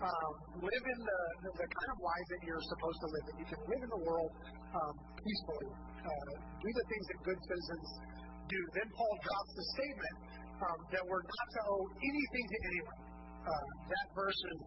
[0.00, 0.32] Um,
[0.64, 3.24] live in the, the, the, kind of lives that you're supposed to live.
[3.28, 4.32] That you can live in the world
[4.72, 5.70] um, peacefully.
[5.76, 7.86] Uh, do the things that good citizens
[8.50, 8.60] do.
[8.74, 10.16] Then Paul drops the statement
[10.60, 13.00] um, that we're not to owe anything to anyone.
[13.40, 14.60] Uh, that verse is,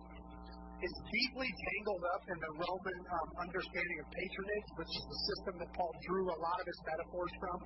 [0.81, 5.53] is deeply tangled up in the Roman um, understanding of patronage, which is the system
[5.61, 7.57] that Paul drew a lot of his metaphors from,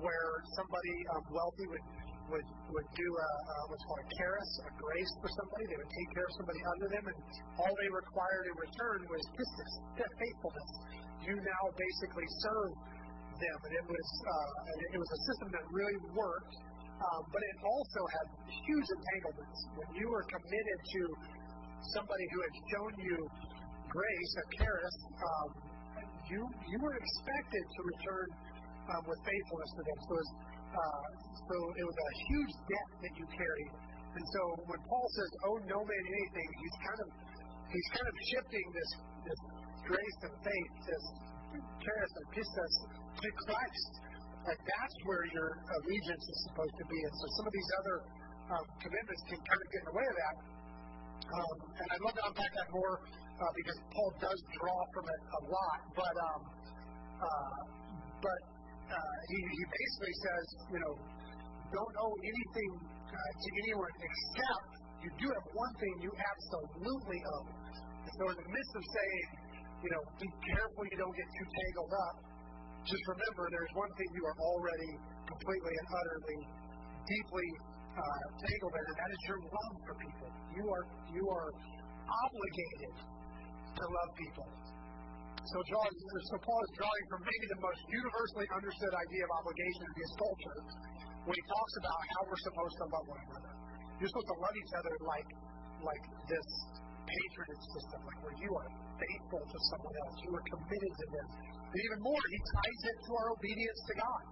[0.00, 1.86] where somebody um, wealthy would
[2.28, 5.64] would would do a, a what's called a charis, a grace for somebody.
[5.64, 7.18] They would take care of somebody under them, and
[7.56, 10.70] all they required in return was pistis, faithfulness.
[11.24, 12.72] You now basically serve
[13.38, 16.56] them, and it was uh, it was a system that really worked.
[16.98, 19.58] Um, but it also had huge entanglements.
[19.78, 21.02] When you were committed to
[21.94, 23.16] somebody who had shown you
[23.86, 25.48] grace, a charis, um,
[26.26, 28.28] you you were expected to return
[28.90, 29.98] um, with faithfulness to them.
[30.02, 30.30] So it was,
[30.74, 31.06] uh,
[31.38, 33.72] so it was a huge debt that you carried.
[34.18, 37.08] And And so when Paul says, "Oh no man anything," he's kind of
[37.70, 38.90] he's kind of shifting this
[39.22, 39.40] this
[39.86, 41.04] grace and faith, this
[41.54, 42.74] charis and pistis
[43.16, 43.92] to Christ.
[44.44, 45.48] Like that's where your
[45.80, 46.98] allegiance is supposed to be.
[46.98, 47.96] And so some of these other
[48.48, 50.36] um, commitments can kind of get in the way of that.
[51.28, 55.20] Um, and I'd love to unpack that more uh, because Paul does draw from it
[55.28, 55.78] a lot.
[55.92, 56.40] But um,
[57.18, 57.58] uh,
[58.24, 58.40] but
[58.88, 60.94] uh, he, he basically says, you know,
[61.68, 67.48] don't owe anything uh, to anyone except you do have one thing you absolutely owe.
[68.02, 69.26] And so in the midst of saying,
[69.84, 72.16] you know, be careful you don't get too tangled up,
[72.84, 74.92] just remember there's one thing you are already
[75.26, 76.40] completely and utterly,
[77.08, 77.48] deeply
[77.98, 80.28] uh, tangled in, and that is your love for people.
[80.54, 81.48] You are you are
[82.08, 84.48] obligated to love people.
[85.48, 89.82] So, John, so Paul is drawing from maybe the most universally understood idea of obligation
[89.88, 90.58] in his culture
[91.24, 93.52] when he talks about how we're supposed to love one another.
[93.96, 95.28] You're supposed to love each other like
[95.88, 96.48] like this
[97.08, 101.28] patronage system, like where you are faithful to someone else, you are committed to them.
[101.68, 104.22] But even more, he ties it to our obedience to God.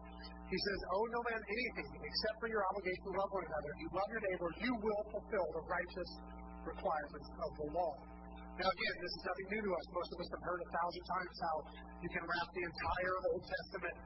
[0.46, 3.68] He says, Owe no man anything except for your obligation to love one another.
[3.76, 6.10] If you love your neighbor, you will fulfill the righteous
[6.64, 7.94] requirements of the law.
[8.56, 9.84] Now, again, this is nothing new to us.
[9.92, 11.56] Most of us have heard a thousand times how
[12.00, 13.96] you can wrap the entire Old Testament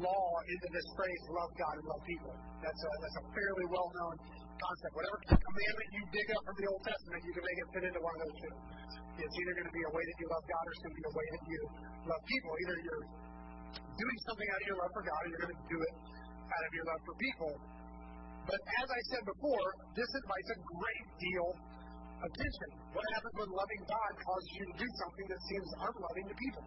[0.00, 2.32] law into this phrase, love God and love people.
[2.64, 4.14] That's a, that's a fairly well known
[4.62, 4.92] concept.
[4.94, 8.00] Whatever commandment you dig up from the Old Testament, you can make it fit into
[8.02, 8.54] one of those two.
[9.18, 11.00] It's either going to be a way that you love God or it's going to
[11.02, 11.60] be a way that you
[12.08, 12.50] love people.
[12.62, 13.04] Either you're
[13.76, 15.94] doing something out of your love for God or you're going to do it
[16.48, 17.52] out of your love for people.
[18.42, 21.48] But as I said before, this invites a great deal
[22.22, 22.70] of tension.
[22.90, 26.64] What happens when loving God causes you to do something that seems unloving to people?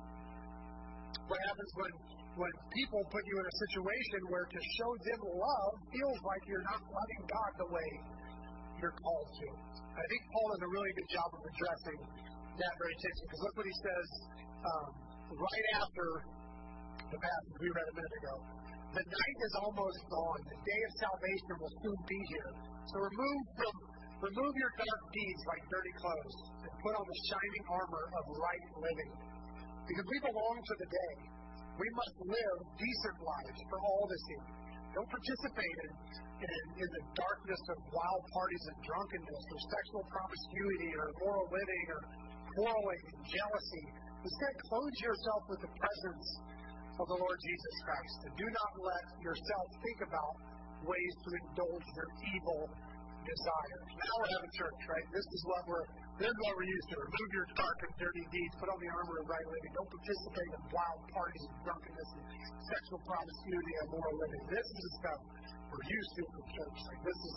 [1.25, 1.93] What happens when
[2.35, 6.67] when people put you in a situation where to show them love feels like you're
[6.67, 7.89] not loving God the way
[8.75, 9.47] you're called to?
[9.95, 11.99] I think Paul does a really good job of addressing
[12.59, 14.07] that very tension because look what he says
[14.67, 14.87] um,
[15.31, 16.07] right after
[17.07, 18.35] the passage we read a minute ago.
[18.95, 20.41] The night is almost gone.
[20.55, 22.51] The day of salvation will soon be here.
[22.91, 23.73] So remove from
[24.23, 28.65] remove your dark deeds like dirty clothes and put on the shining armor of right
[28.79, 29.11] living.
[29.85, 31.15] Because we belong to the day.
[31.77, 34.41] We must live decent lives for all to see.
[34.95, 35.91] Don't participate in,
[36.39, 41.85] in, in the darkness of wild parties and drunkenness or sexual promiscuity or immoral living
[41.91, 42.01] or
[42.55, 43.85] quarreling and jealousy.
[44.23, 46.27] Instead, clothe yourself with the presence
[46.95, 48.17] of the Lord Jesus Christ.
[48.23, 50.33] And do not let yourself think about
[50.87, 52.61] ways to indulge your evil
[53.25, 53.81] desires.
[53.97, 55.07] Now we're having church, right?
[55.09, 55.85] This is what we're
[56.15, 56.95] this is what we're used to.
[56.95, 58.53] Remove your dark and dirty deeds.
[58.55, 59.71] Put on the armor of right living.
[59.75, 62.23] Don't participate in wild parties and drunkenness and
[62.71, 64.43] sexual promiscuity and moral living.
[64.47, 65.19] This is the stuff
[65.67, 66.77] we're used to in church.
[66.87, 67.35] Like this is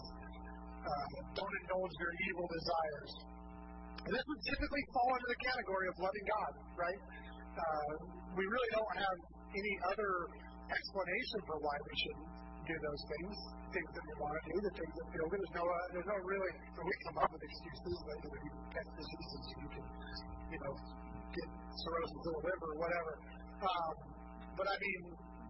[0.78, 3.12] uh, don't indulge your evil desires.
[4.06, 7.00] And this would typically fall under the category of loving God, right?
[7.58, 7.92] Uh,
[8.38, 9.16] we really don't have
[9.52, 10.12] any other
[10.70, 12.18] explanation for why we should
[12.68, 13.34] do those things,
[13.72, 15.40] things that we want to do, the things that feel good.
[15.40, 18.52] There's no, uh, there's no really, we come up with excuses like you, know, you
[18.76, 19.84] can diseases, you can,
[20.52, 20.72] you know,
[21.32, 23.12] get cirrhosis of the liver or whatever.
[23.64, 23.92] Um,
[24.52, 25.00] but I mean,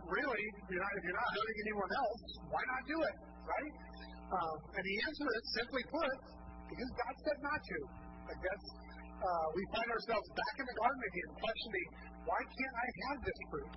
[0.07, 2.23] really, you're not, if you're not hurting anyone else,
[2.55, 3.75] why not do it, right?
[4.29, 6.15] Um, and the answer is simply put,
[6.71, 7.79] because God said not to.
[8.31, 8.67] Like that's,
[9.19, 11.89] uh, we find ourselves back in the garden again, questioning,
[12.29, 13.75] why can't I have this fruit?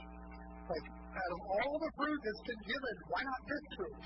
[0.69, 4.01] Like, out of all the fruit that's been given, why not this fruit?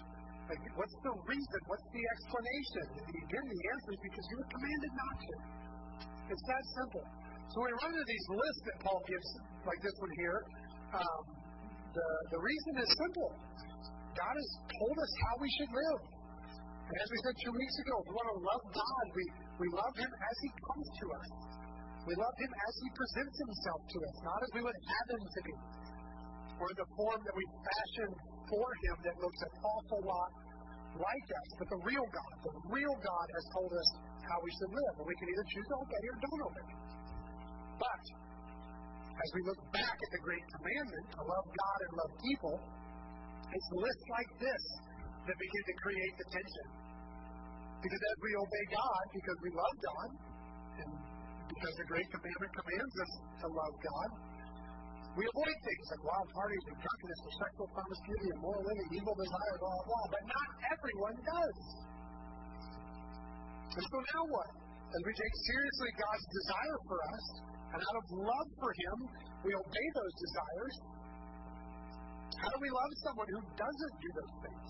[0.45, 1.59] Like, what's the reason?
[1.65, 2.85] What's the explanation?
[3.01, 5.33] And again, the answer is because you were commanded not to.
[6.29, 7.05] It's that simple.
[7.49, 9.29] So when we run into these lists that Paul gives,
[9.65, 10.39] like this one here,
[10.97, 11.21] um,
[11.93, 13.29] the, the reason is simple.
[14.13, 16.01] God has told us how we should live.
[16.85, 19.05] And as we said two weeks ago, we want to love God.
[19.17, 19.23] We,
[19.65, 21.29] we love Him as He comes to us.
[22.05, 25.23] We love Him as He presents Himself to us, not as we would have Him
[25.25, 25.53] to be
[26.59, 28.15] or the form that we fashioned
[28.47, 30.31] for him that looks an awful lot
[30.95, 31.49] like us.
[31.59, 33.89] But the real God, the real God has told us
[34.23, 34.93] how we should live.
[35.01, 36.69] And we can either choose to obey or don't obey.
[37.75, 38.03] But
[39.15, 42.55] as we look back at the great commandment to love God and love people,
[43.51, 44.63] it's lists like this
[45.27, 46.67] that begin to create the tension.
[47.83, 50.09] Because as we obey God, because we love God,
[50.81, 50.89] and
[51.47, 53.11] because the great commandment commands us
[53.45, 54.09] to love God,
[55.15, 59.15] we avoid things like wild parties and drunkenness and sexual promiscuity and moral living, evil
[59.15, 60.05] desire, blah, blah, blah.
[60.11, 61.59] But not everyone does.
[63.79, 64.51] And so now what?
[64.91, 67.25] As we take seriously God's desire for us,
[67.75, 68.97] and out of love for Him,
[69.43, 70.75] we obey those desires.
[72.35, 74.67] How do we love someone who doesn't do those things?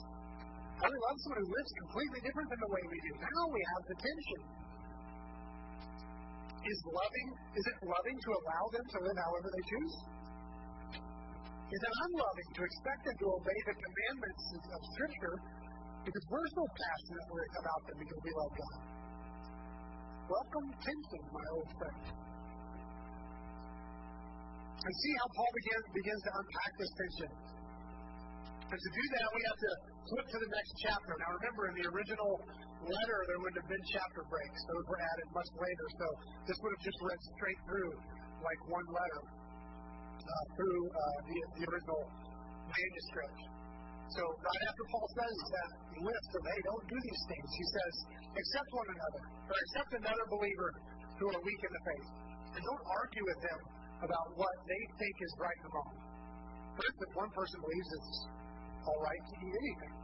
[0.77, 3.11] How do we love someone who lives completely different than the way we do?
[3.17, 4.41] Now we have the tension.
[6.65, 7.27] Is loving,
[7.57, 9.95] is it loving to allow them to live however they choose?
[11.65, 15.35] Is unloving to expect them to obey the commandments of Scripture
[16.05, 17.25] because we're so passionate
[17.57, 18.79] about them because we love God?
[20.29, 22.01] Welcome tension, my old friend.
[24.77, 27.31] And see how Paul begins, begins to unpack this tension.
[27.33, 29.71] And to do that, we have to
[30.05, 31.11] flip to the next chapter.
[31.17, 32.31] Now, remember, in the original
[32.85, 34.59] letter, there wouldn't have been chapter breaks.
[34.69, 35.85] Those were added much later.
[35.97, 36.07] So
[36.45, 37.89] this would have just read straight through
[38.45, 39.44] like one letter
[40.55, 42.01] through uh, the, original
[42.65, 43.39] manuscript.
[44.13, 47.93] So right after Paul says that list of, hey, don't do these things, he says,
[48.37, 50.69] accept one another, or accept another believer
[51.17, 52.09] who are weak in the faith.
[52.55, 53.59] And don't argue with them
[54.05, 55.95] about what they think is right and wrong.
[56.75, 58.11] For instance, one person believes it's
[58.85, 59.95] all right to eat anything,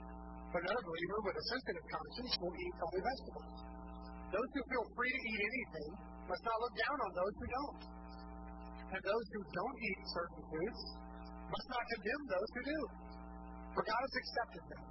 [0.56, 3.56] but another believer with a sensitive conscience will eat only vegetables.
[4.32, 5.92] Those who feel free to eat anything
[6.32, 7.82] must not look down on those who don't.
[8.92, 10.82] And those who don't eat certain foods
[11.48, 12.80] must not condemn those who do.
[13.72, 14.84] For God has accepted them.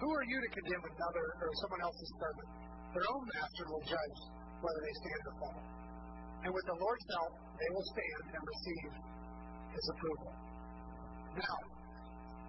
[0.00, 2.48] Who are you to condemn another or someone else's servant?
[2.96, 4.18] Their own master will judge
[4.64, 5.60] whether they stand or fall.
[6.48, 8.90] And with the Lord's help, they will stand and receive
[9.74, 10.32] his approval.
[11.34, 11.56] Now,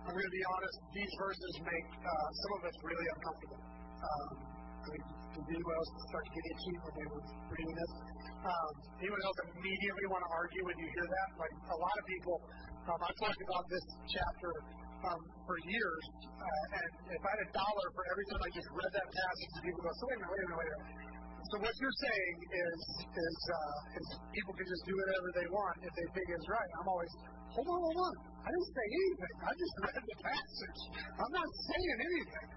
[0.08, 3.62] I'm going to be honest, these verses make uh, some of us really uncomfortable.
[4.00, 4.49] Um,
[4.80, 7.92] Did anyone else start to get itchy when they were reading this?
[8.40, 8.72] Um,
[9.04, 11.28] anyone else immediately want to argue when you hear that?
[11.36, 12.36] Like a lot of people,
[12.88, 14.52] um, I've talked about this chapter
[15.04, 18.70] um, for years, uh, and if I had a dollar for every time I just
[18.72, 21.10] read that passage, people go, so wait a minute, wait a minute, wait a minute.
[21.40, 25.76] So what you're saying is, is, uh, is people can just do whatever they want
[25.82, 26.72] if they think it's right.
[26.84, 27.14] I'm always,
[27.56, 28.16] hold on, hold on.
[28.44, 29.36] I didn't say anything.
[29.40, 30.80] I just read the passage.
[31.16, 32.48] I'm not saying anything.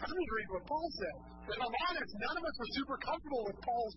[0.00, 1.16] I'm just reading what Paul said.
[1.50, 3.94] And I'm honest, none of us are super comfortable with Paul's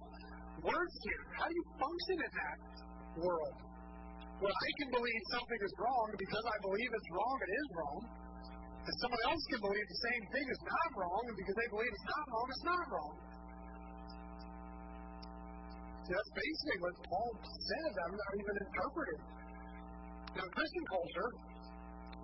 [0.67, 1.23] words here.
[1.39, 2.57] How do you function in that
[3.23, 3.55] world?
[4.43, 7.99] Well, I can believe something is wrong because I believe it's wrong, it is wrong.
[8.83, 11.87] And someone else can believe the same thing is not wrong, and because they believe
[11.87, 13.13] it's not wrong, it's not wrong.
[16.03, 17.91] See, that's basically what Paul says.
[17.95, 19.21] I'm not even interpreting.
[20.35, 21.29] Now, Christian culture,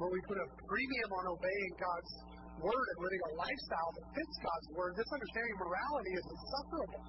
[0.04, 2.12] where we put a premium on obeying God's
[2.60, 7.04] word and living a lifestyle that fits God's word, this understanding of morality is insufferable.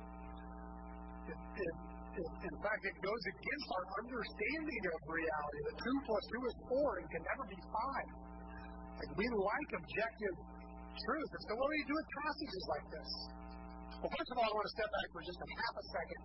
[1.30, 1.74] It, it,
[2.20, 6.56] it, in fact, it goes against our understanding of reality that two plus two is
[6.66, 8.08] four and can never be five.
[8.98, 10.36] Like we like objective
[11.06, 11.30] truth.
[11.30, 13.10] And so, what do we do with passages like this?
[14.00, 16.20] Well, first of all, I want to step back for just a half a second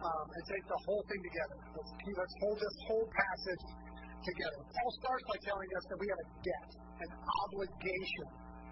[0.00, 1.56] um, and take the whole thing together.
[1.74, 3.64] Let's, let's hold this whole passage
[4.24, 4.60] together.
[4.62, 6.70] Paul starts by telling us that we have a debt,
[7.02, 8.26] an obligation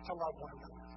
[0.08, 0.88] to love one another.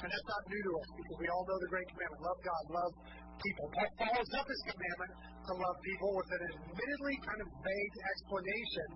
[0.00, 2.62] And that's not new to us because we all know the great commandment love God,
[2.72, 2.92] love
[3.40, 3.66] people.
[3.76, 5.12] Paul follows up this commandment
[5.44, 8.88] to love people with an admittedly kind of vague explanation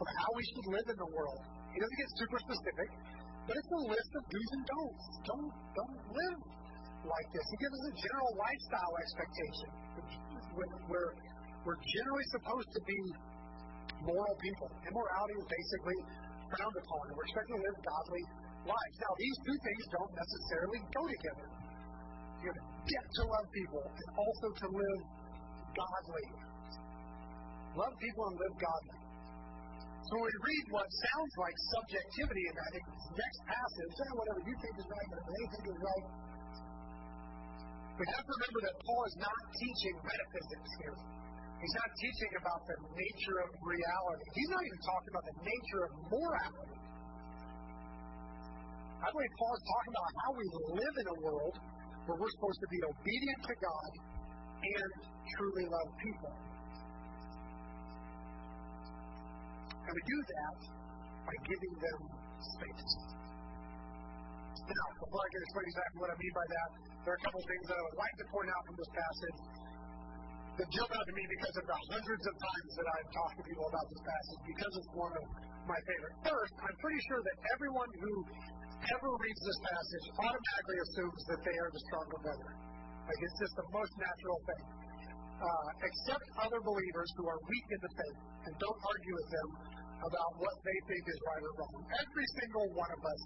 [0.00, 1.42] of how we should live in the world.
[1.72, 2.88] He doesn't get super specific,
[3.44, 5.04] but it's a list of do's and don'ts.
[5.28, 6.38] Don't, don't live
[7.04, 7.44] like this.
[7.44, 9.68] He gives us a general lifestyle expectation.
[10.88, 11.12] We're,
[11.64, 13.00] we're generally supposed to be
[14.04, 14.68] moral people.
[14.80, 15.98] Immorality is basically
[16.48, 18.24] frowned upon, and we're expected to live godly
[18.68, 18.96] lives.
[19.00, 21.46] Now, these two things don't necessarily go together.
[22.44, 25.00] You get to love people and also to live
[25.74, 26.26] godly.
[27.76, 28.98] Love people and live godly.
[30.08, 32.72] So when we read what sounds like subjectivity in that
[33.12, 36.06] next passage, say whatever you think is right, whatever they think is right,
[37.98, 41.17] we have to remember that Paul is not teaching metaphysics here.
[41.58, 44.26] He's not teaching about the nature of reality.
[44.30, 46.78] He's not even talking about the nature of morality.
[48.98, 50.46] I believe Paul is talking about how we
[50.78, 51.54] live in a world
[52.06, 53.90] where we're supposed to be obedient to God
[54.58, 54.90] and
[55.34, 56.34] truly love people.
[59.82, 60.58] And we do that
[61.26, 62.00] by giving them
[62.54, 62.92] space.
[64.62, 66.68] Now, before I can explain exactly what I mean by that,
[67.02, 68.90] there are a couple of things that I would like to point out from this
[68.94, 69.38] passage
[70.58, 73.44] that jump out to me because of the hundreds of times that I've talked to
[73.46, 75.24] people about this passage, because it's one of
[75.70, 76.14] my favorite.
[76.26, 78.12] First, I'm pretty sure that everyone who
[78.98, 82.50] ever reads this passage automatically assumes that they are the stronger brother.
[83.06, 84.64] Like it's just the most natural thing.
[85.38, 88.18] Uh, accept other believers who are weak in the faith
[88.50, 89.48] and don't argue with them
[90.02, 91.78] about what they think is right or wrong.
[91.94, 93.22] Every single one of us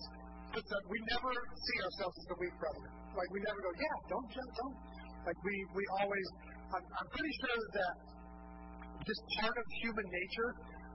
[0.53, 2.85] puts up, we never see ourselves as the weak brother.
[3.16, 4.76] Like we never go, yeah, don't jump, don't.
[5.24, 6.26] Like we, we always,
[6.72, 7.94] I'm, I'm pretty sure that
[9.04, 10.50] just part of human nature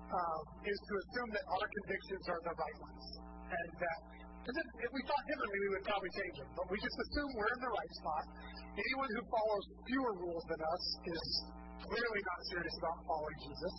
[0.09, 3.05] um, is to assume that our convictions are the right ones.
[3.47, 3.99] And that,
[4.41, 6.49] because if we thought differently, we would probably change them.
[6.55, 8.23] But we just assume we're in the right spot.
[8.73, 11.25] Anyone who follows fewer rules than us is
[11.83, 13.73] clearly not serious about following Jesus.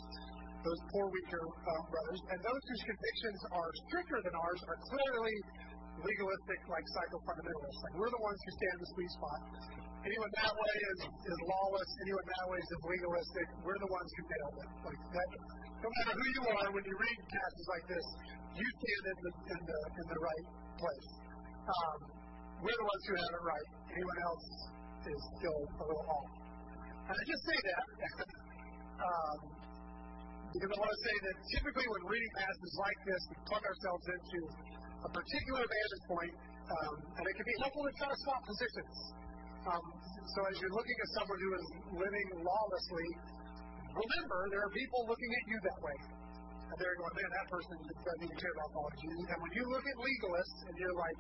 [0.62, 2.20] Those poor, weaker uh, brothers.
[2.30, 5.36] And those whose convictions are stricter than ours are clearly
[5.98, 7.80] legalistic, like psycho-fundamentalists.
[7.90, 9.40] Like we're the ones who stand in the sweet spot.
[9.98, 11.90] Anyone that way is, is lawless.
[12.06, 13.46] Anyone that way is legalistic.
[13.66, 14.70] We're the ones who nailed it.
[14.86, 15.28] Like that.
[15.78, 18.06] No matter who you are, when you read passages like this,
[18.54, 20.46] you stand in the in the in the right
[20.78, 21.08] place.
[21.66, 21.98] Um,
[22.62, 23.68] we're the ones who have it right.
[23.94, 24.46] Anyone else
[25.06, 26.30] is still a little off.
[27.10, 27.84] And I just say that
[29.08, 29.38] um,
[30.48, 34.04] because I want to say that typically when reading passages like this, we plug ourselves
[34.08, 34.38] into
[35.04, 36.34] a particular vantage point,
[36.66, 38.96] um, and it can be helpful to try to swap positions.
[39.66, 41.66] Um, so as you're looking at someone who is
[41.98, 43.08] living lawlessly,
[43.90, 45.98] remember there are people looking at you that way.
[46.68, 49.86] And they're going, man, that person doesn't even care about following And when you look
[49.88, 51.18] at legalists and you're like,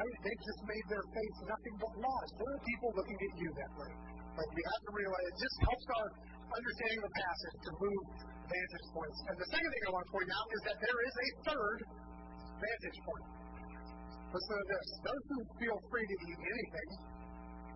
[0.00, 2.28] hey, they've just made their faith nothing but laws.
[2.40, 3.92] There are people looking at you that way.
[4.40, 6.08] Like we have to realize it just helps our
[6.48, 8.02] understanding of the passage to move
[8.48, 9.18] vantage points.
[9.28, 11.78] And the second thing I want to point out is that there is a third
[12.56, 13.26] vantage point.
[14.32, 14.86] Listen to this.
[15.04, 16.90] Those who feel free to eat anything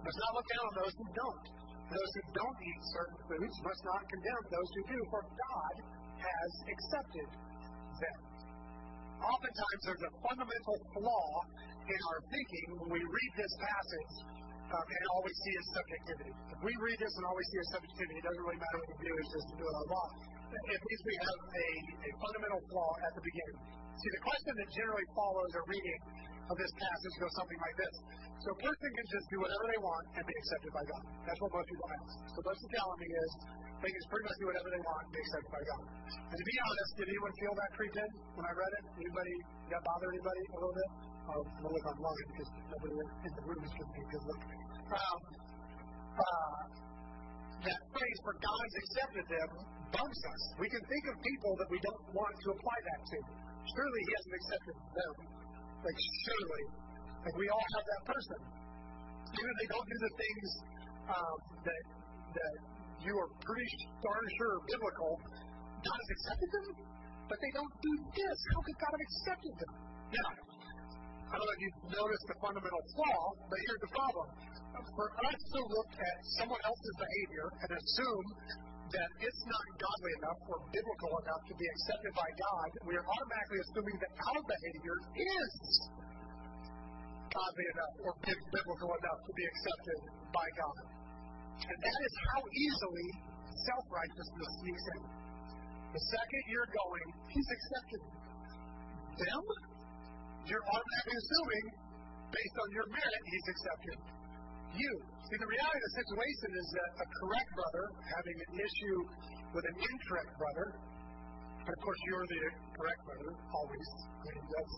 [0.05, 1.45] must not look down on those who don't.
[1.89, 5.75] Those who don't eat certain foods must not condemn those who do, for God
[6.21, 8.21] has accepted them.
[9.25, 11.29] Oftentimes, there's a fundamental flaw
[11.89, 14.15] in our thinking when we read this passage
[14.73, 16.33] um, and all we see is subjectivity.
[16.53, 18.89] If we read this and all we see is subjectivity, it doesn't really matter what
[18.97, 20.09] we do, it's just to do it our law.
[20.55, 21.67] It means we have a,
[22.05, 23.59] a fundamental flaw at the beginning.
[23.95, 26.01] See, the question that generally follows a reading
[26.51, 27.95] of this passage goes something like this.
[28.45, 31.03] So a person can just do whatever they want and be accepted by God.
[31.25, 32.13] That's what most people ask.
[32.29, 33.31] So most telling is
[33.81, 35.83] they can just pretty much do whatever they want and be accepted by God.
[36.29, 38.85] And to be honest, did anyone feel that creep in when I read it?
[39.01, 39.35] Anybody
[39.73, 40.91] that bother anybody a little bit?
[41.25, 44.61] I'll look online because nobody in the room is going to be good looking.
[44.93, 45.21] Um,
[46.15, 46.61] uh,
[47.65, 49.49] that phrase, for God has accepted them,
[49.93, 50.43] bumps us.
[50.61, 53.19] We can think of people that we don't want to apply that to.
[53.65, 55.15] Surely He hasn't accepted them.
[55.85, 55.99] Like,
[56.29, 56.65] surely.
[57.25, 58.39] Like, we all have that person.
[59.35, 60.49] Even if they don't do the things
[61.09, 61.85] um, that,
[62.37, 62.55] that
[63.05, 63.69] you are pretty
[64.01, 65.13] darn sure are biblical,
[65.85, 66.69] God has accepted them,
[67.29, 68.37] but they don't do this.
[68.53, 69.73] How could God have accepted them?
[70.15, 70.31] Now,
[71.29, 74.27] I don't know if you've noticed the fundamental flaw, but here's the problem.
[74.75, 78.27] For us to look at someone else's behavior and assume
[78.91, 83.07] that it's not godly enough or biblical enough to be accepted by God, we are
[83.07, 85.55] automatically assuming that our behavior is
[87.31, 89.99] godly enough or biblical enough to be accepted
[90.31, 90.83] by God.
[91.71, 93.09] And that is how easily
[93.67, 95.01] self righteousness sneaks in.
[95.95, 98.03] The second you're going, He's accepted
[99.23, 99.45] them,
[100.51, 101.65] you're automatically assuming,
[102.35, 103.99] based on your merit, He's accepted
[104.77, 104.93] you.
[105.25, 108.99] See, the reality of the situation is that a correct brother having an issue
[109.57, 110.67] with an incorrect brother,
[111.65, 112.43] and of course you're the
[112.77, 113.89] correct brother, always.
[114.05, 114.75] I mean, that's,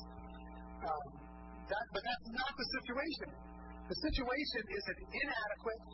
[0.87, 1.07] um,
[1.67, 3.29] that, but that's not the situation.
[3.91, 5.85] The situation is an inadequate,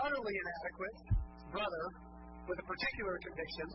[0.00, 0.98] utterly inadequate
[1.52, 1.84] brother
[2.48, 3.68] with a particular conviction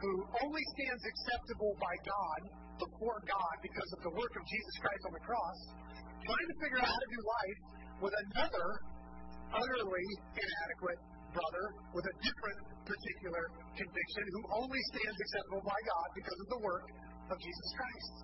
[0.00, 0.12] who
[0.42, 2.40] only stands acceptable by God
[2.80, 5.58] before God because of the work of Jesus Christ on the cross,
[6.24, 7.60] trying to figure out how to do life
[8.00, 8.68] with another
[9.52, 13.42] utterly inadequate brother with a different particular
[13.76, 16.86] conviction who only stands acceptable by God because of the work
[17.30, 18.14] of Jesus Christ.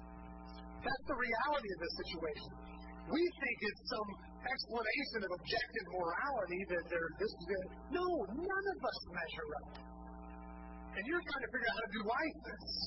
[0.82, 2.50] That's the reality of this situation.
[3.06, 4.10] We think it's some
[4.42, 7.66] explanation of objective morality that there this is good.
[7.94, 9.72] No, none of us measure up.
[10.96, 12.36] And you're trying to figure out how to do life.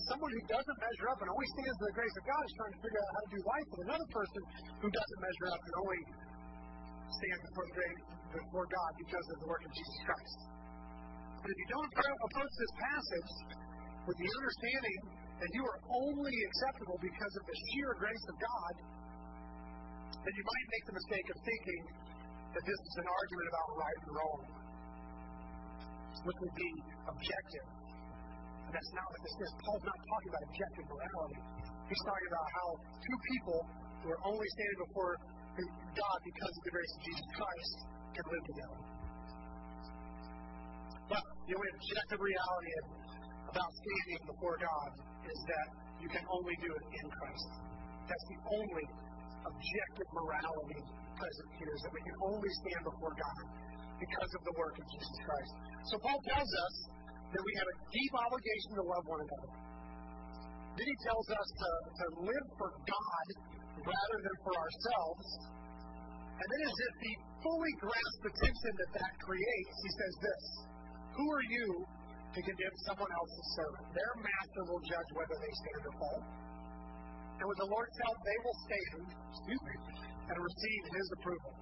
[0.09, 2.73] Someone who doesn't measure up and only stands in the grace of God is trying
[2.73, 4.41] to figure out how to do life with another person
[4.81, 6.01] who doesn't measure up and only
[7.17, 7.89] stands before the
[8.29, 10.39] before God because of the work of Jesus Christ.
[11.41, 13.31] But if you don't approach this passage
[14.05, 14.99] with the understanding
[15.39, 18.73] that you are only acceptable because of the sheer grace of God,
[20.19, 21.83] then you might make the mistake of thinking
[22.53, 24.41] that this is an argument about right and wrong,
[26.27, 26.71] which would be
[27.07, 27.67] objective.
[28.67, 29.51] And that's not what this is.
[29.63, 31.41] Paul's not talking about objective morality.
[31.87, 33.59] He's talking about how two people
[34.03, 35.13] who are only standing before
[35.65, 37.75] God because of the grace of Jesus Christ
[38.15, 38.79] can live together.
[41.09, 42.71] But the only objective reality
[43.49, 44.89] about standing before God
[45.25, 45.67] is that
[45.99, 47.49] you can only do it in Christ.
[48.05, 48.85] That's the only
[49.45, 50.81] objective morality
[51.17, 53.43] present here is that we can only stand before God
[53.99, 55.53] because of the work of Jesus Christ.
[55.91, 56.75] So Paul tells us
[57.35, 59.51] that we have a deep obligation to love one another.
[60.79, 63.25] Then he tells us to, to live for God
[63.89, 65.27] rather than for ourselves.
[66.39, 67.11] And then, as if he
[67.41, 70.43] fully grasps the tension that that creates, he says this
[71.17, 71.67] Who are you
[72.29, 73.85] to condemn someone else's servant?
[73.91, 76.21] Their master will judge whether they stand or fall.
[77.39, 78.99] And with the Lord's help, they will stand,
[79.31, 79.75] excuse me,
[80.27, 81.53] and receive his approval.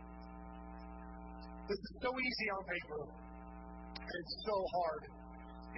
[1.70, 3.02] This is so easy on paper,
[4.02, 5.04] and it's so hard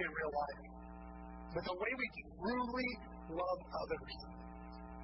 [0.00, 0.62] in real life.
[1.50, 2.06] But the way we
[2.38, 2.90] truly
[3.34, 4.14] love others,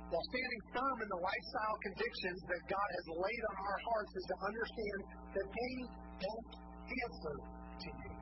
[0.07, 4.27] while standing firm in the lifestyle convictions that God has laid on our hearts, is
[4.31, 5.01] to understand
[5.35, 5.75] that they
[6.23, 6.53] don't
[6.87, 7.37] answer
[7.83, 8.13] to you.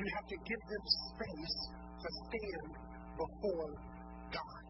[0.00, 1.56] You have to give them space
[2.00, 2.70] to stand
[3.12, 3.68] before
[4.32, 4.62] God.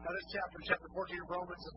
[0.00, 1.76] Now, this chapter, chapter 14 of Romans, is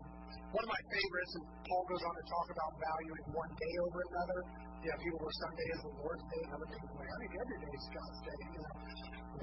[0.56, 4.00] one of my favorites, and Paul goes on to talk about valuing one day over
[4.00, 4.40] another.
[4.80, 7.58] Yeah, people were Sunday is the Lord's day, and other people like, I think every
[7.68, 8.40] day is God's day.
[8.48, 8.74] You know,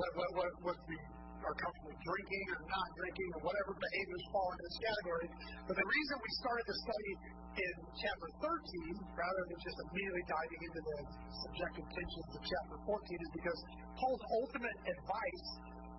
[0.00, 0.96] what, what, what, what we
[1.44, 5.28] are comfortable drinking or not drinking or whatever behaviors fall into this category.
[5.70, 7.12] But the reason we started the study
[7.58, 10.98] in chapter 13 rather than just immediately diving into the
[11.46, 13.60] subjective tensions of chapter 14 is because
[13.98, 15.46] Paul's ultimate advice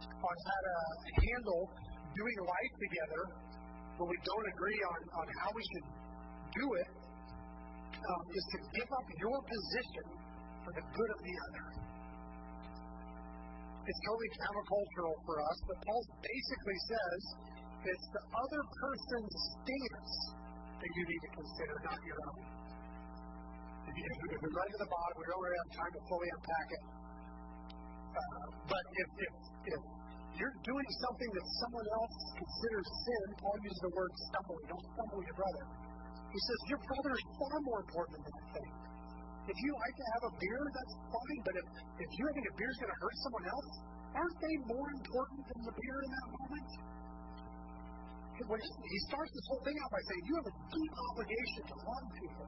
[0.07, 0.75] on how to
[1.23, 1.63] handle
[2.15, 3.21] doing life together
[3.99, 5.87] when we don't agree on, on how we should
[6.55, 6.89] do it
[7.99, 10.07] um, is to give up your position
[10.63, 11.88] for the good of the other.
[13.89, 17.19] It's totally countercultural for us, but Paul basically says
[17.89, 20.13] it's the other person's stance
[20.77, 22.41] that you need to consider, not your own.
[23.89, 26.29] If, you, if we run to the bottom, we don't really have time to fully
[26.29, 26.83] unpack it.
[28.13, 29.33] Uh, but if, if,
[29.73, 29.81] if
[30.37, 34.57] you're doing something that someone else considers sin, Paul uses the word stumble.
[34.69, 35.63] Don't stumble your brother.
[36.29, 38.88] He says your brother is far more important than that thing.
[39.49, 41.41] If you like to have a beer, that's fine.
[41.41, 41.65] But if,
[42.05, 43.69] if you think a beer is going to hurt someone else,
[44.13, 46.69] aren't they more important than the beer in that moment?
[48.45, 51.75] When he starts this whole thing out by saying you have a deep obligation to
[51.81, 52.47] love people.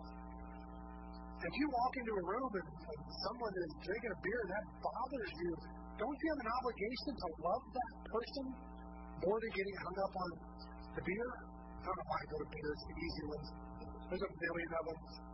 [1.41, 4.65] If you walk into a room and, and someone is drinking a beer and that
[4.85, 5.51] bothers you,
[5.97, 8.45] don't you have an obligation to love that person
[9.25, 10.29] more than getting hung up on
[10.95, 11.29] the beer?
[11.81, 13.47] I don't know why I go to beer, it's the easy ones.
[14.05, 15.30] There's a million of them.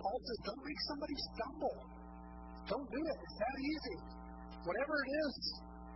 [0.00, 1.76] Paul says, don't make somebody stumble.
[2.72, 3.16] Don't do it.
[3.20, 3.96] It's that easy.
[4.64, 5.34] Whatever it is,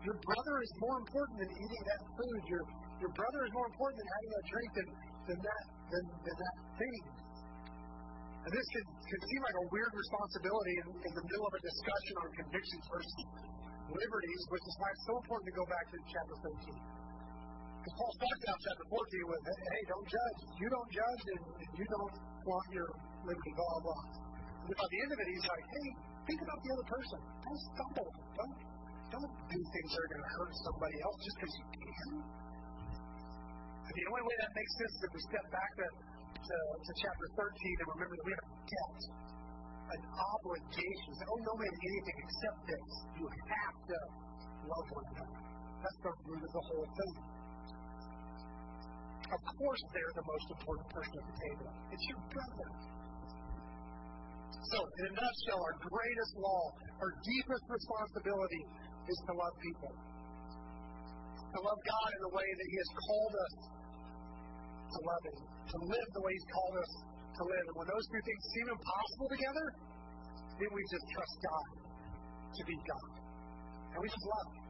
[0.05, 2.41] your brother is more important than eating that food.
[2.45, 2.63] Your,
[3.01, 4.89] your brother is more important than having that drink than,
[5.33, 7.03] than, that, than, than that thing.
[8.45, 11.63] And this can, can seem like a weird responsibility in, in the middle of a
[11.65, 13.15] discussion on convictions versus
[13.89, 16.77] liberties, which is why it's so important to go back to chapter 13.
[17.81, 20.39] Because Paul starts out chapter 14 with, hey, don't judge.
[20.61, 21.43] You don't judge, and,
[21.73, 22.89] you don't want your
[23.25, 24.03] liberty, blah, blah.
[24.69, 25.89] And by the end of it, he's like, hey,
[26.29, 27.19] think about the other person.
[27.45, 28.11] Don't stumble.
[28.39, 28.55] Don't,
[29.13, 32.09] don't do things that are going to hurt somebody else just because you can.
[33.85, 35.87] And the only way that makes sense is if we step back to
[36.45, 39.01] to, to chapter 13 and remember that we have a debt,
[39.97, 41.09] an obligation.
[41.17, 42.89] Say, oh, no man anything except this.
[43.17, 43.99] You have to
[44.69, 45.41] love one another.
[45.81, 47.15] That's the root of the whole thing.
[49.25, 51.69] Of course, they're the most important person at the table.
[51.97, 52.69] It's your brother.
[54.55, 56.63] So, in a nutshell, our greatest law,
[57.03, 58.63] our deepest responsibility
[59.11, 59.93] is to love people.
[61.55, 63.55] To love God in the way that He has called us
[64.95, 66.93] to love Him, to live the way He's called us
[67.39, 67.65] to live.
[67.71, 69.67] And when those two things seem impossible together,
[70.59, 71.69] then we just trust God
[72.55, 73.11] to be God.
[73.95, 74.65] And we just love Him.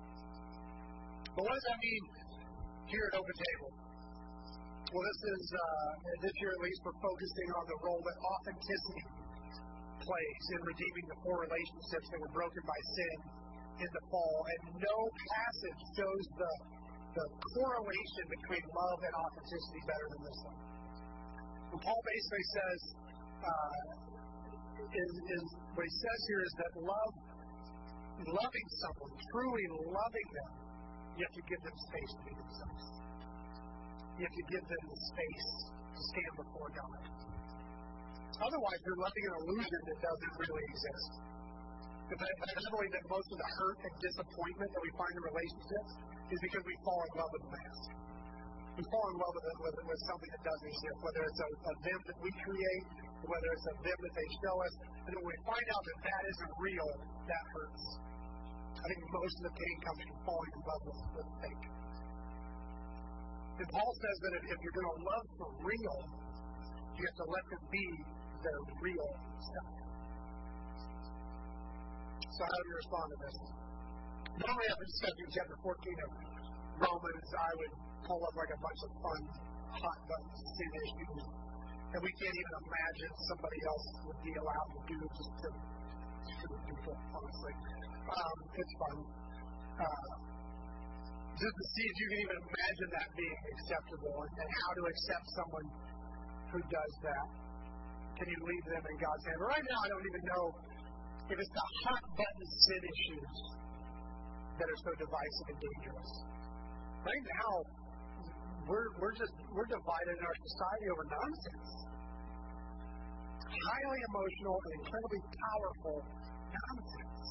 [1.35, 2.03] But what does that mean
[2.89, 3.70] here at Open Table?
[4.95, 5.89] Well, this is, uh,
[6.22, 9.24] this year at least, we're focusing on the role that authenticity
[10.05, 13.17] plays in redeeming the four relationships that were broken by sin
[13.81, 14.39] in the fall.
[14.45, 16.53] And no passage shows the
[17.15, 20.59] the correlation between love and authenticity better than this one.
[21.71, 22.81] What Paul basically says
[23.39, 23.81] uh,
[24.83, 25.45] is, is
[25.79, 27.15] what he says here is that love,
[28.35, 30.53] loving someone, truly loving them,
[31.15, 32.85] you have to give them space to be themselves.
[34.19, 37.34] You have to give them the space to stand before God.
[38.43, 41.12] Otherwise, you're loving an illusion that doesn't really exist.
[42.05, 45.93] Because I believe that most of the hurt and disappointment that we find in relationships
[46.35, 47.89] is because we fall in love with the mask.
[48.74, 51.49] We fall in love with, it, with, with something that doesn't exist, whether it's a,
[51.55, 52.85] a them that we create,
[53.22, 54.74] whether it's a them that they show us.
[55.07, 56.91] And when we find out that that isn't real,
[57.30, 57.85] that hurts.
[58.74, 61.64] I think most of the pain comes from falling in love with, with fake.
[63.55, 65.99] And Paul says that if, if you're going to love for real,
[66.99, 67.87] you have to let them be
[68.45, 69.73] their real self.
[72.29, 73.37] So how do you respond to this?
[74.35, 76.11] Normally, after discussing chapter 14 of
[76.83, 77.75] Romans, I would
[78.05, 79.21] pull up like a bunch of fun
[79.75, 81.25] hot buttons, sin issues,
[81.95, 85.49] and we can't even imagine somebody else would be allowed to do just to
[86.69, 87.55] people, honestly.
[88.05, 88.97] Um, it's fun.
[89.75, 90.15] Uh,
[91.35, 94.83] just to see if you can even imagine that being acceptable and, and how to
[94.87, 95.67] accept someone
[96.55, 97.27] who does that.
[98.15, 99.39] Can you leave them in God's hand?
[99.43, 100.45] Right now, I don't even know
[101.35, 103.33] if it's the hot button sin issues
[104.55, 106.11] that are so divisive and dangerous.
[107.03, 107.51] Right now,
[108.71, 111.71] we're, we're just we're divided in our society over nonsense.
[113.51, 115.97] Highly emotional and incredibly powerful
[116.55, 117.23] nonsense.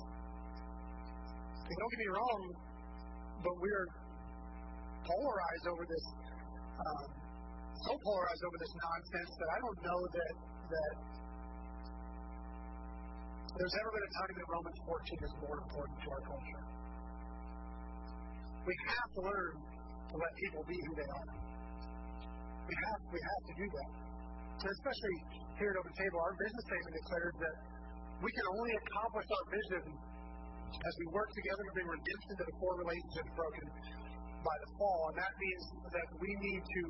[1.63, 2.41] And don't get me wrong,
[3.39, 3.87] but we're
[5.07, 6.05] polarized over this,
[6.75, 7.07] um,
[7.87, 10.33] so polarized over this nonsense that I don't know that
[10.69, 10.95] that
[13.53, 16.63] there's ever been a time that Romans 14 is more important to our culture.
[18.65, 19.53] We have to learn
[20.09, 21.29] to let people be who they are.
[22.63, 23.91] We have we have to do that.
[24.63, 25.17] Especially
[25.59, 27.55] here at Open Table, our business statement declares that
[28.23, 29.83] we can only accomplish our vision
[30.73, 33.65] as we work together to bring redemption to the core relationships broken
[34.41, 35.01] by the fall.
[35.13, 36.83] And that means that we need to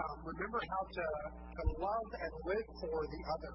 [0.00, 3.54] remember how to, to love and live for the other.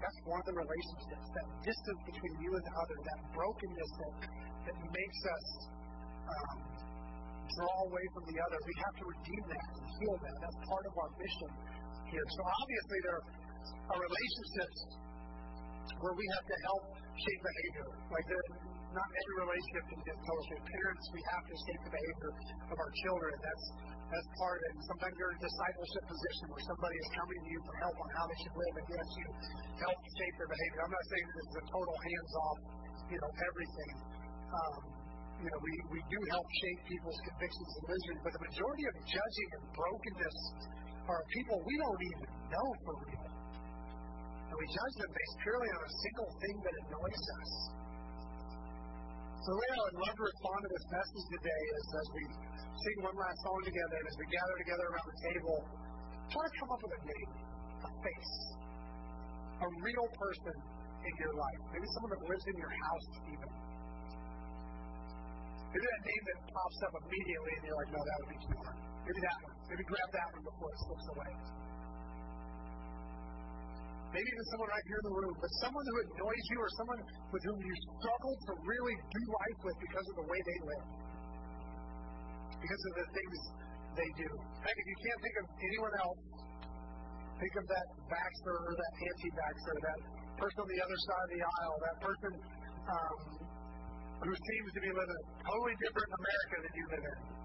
[0.00, 4.14] That's one of the relationships, that distance between you and the other, that brokenness that,
[4.64, 5.46] that makes us
[6.24, 6.56] um,
[7.56, 8.58] draw away from the other.
[8.64, 10.36] We have to redeem that and heal that.
[10.40, 11.50] That's part of our mission
[12.08, 12.26] here.
[12.36, 13.20] So obviously there
[13.92, 14.78] are relationships
[16.00, 17.88] where we have to help shape behavior.
[18.08, 18.40] Like the,
[18.96, 20.60] not every relationship can get totally.
[20.64, 22.30] Parents, we have to shape the behavior
[22.72, 23.32] of our children.
[23.36, 23.66] That's
[24.10, 24.74] that's part of it.
[24.90, 28.08] Sometimes you're in a discipleship position where somebody is coming to you for help on
[28.18, 29.26] how they should live, and yes, you
[29.86, 30.80] help shape their behavior.
[30.82, 32.58] I'm not saying this is a total hands-off,
[33.06, 33.94] you know, everything.
[34.50, 34.74] Um,
[35.40, 38.94] you know, we, we do help shape people's convictions and vision, but the majority of
[39.08, 40.38] judging and brokenness
[41.08, 43.26] are people we don't even know for real.
[44.50, 47.52] And we judge them based purely on a single thing that annoys us.
[49.40, 52.22] So the way I would love to respond to this message today is as we
[52.60, 55.58] sing one last song together and as we gather together around the table,
[56.28, 57.30] try to come up with a name,
[57.80, 58.34] a face,
[59.64, 60.56] a real person
[61.08, 61.60] in your life.
[61.72, 63.50] Maybe someone that lives in your house even.
[65.72, 68.56] Maybe that name that pops up immediately and you're like, no, that would be too
[68.60, 68.76] hard.
[69.08, 69.56] Maybe that one.
[69.72, 71.32] Maybe grab that one before it slips away.
[74.10, 77.00] Maybe even someone right here in the room, but someone who annoys you or someone
[77.30, 80.86] with whom you struggle to really do life with because of the way they live.
[82.58, 83.38] Because of the things
[83.94, 84.30] they do.
[84.66, 86.22] Heck, if you can't think of anyone else,
[87.38, 90.00] think of that vaxxer or that anti vaxxer, that
[90.42, 92.32] person on the other side of the aisle, that person
[92.90, 93.18] um,
[94.26, 97.39] who seems to be living a totally different America than you live in.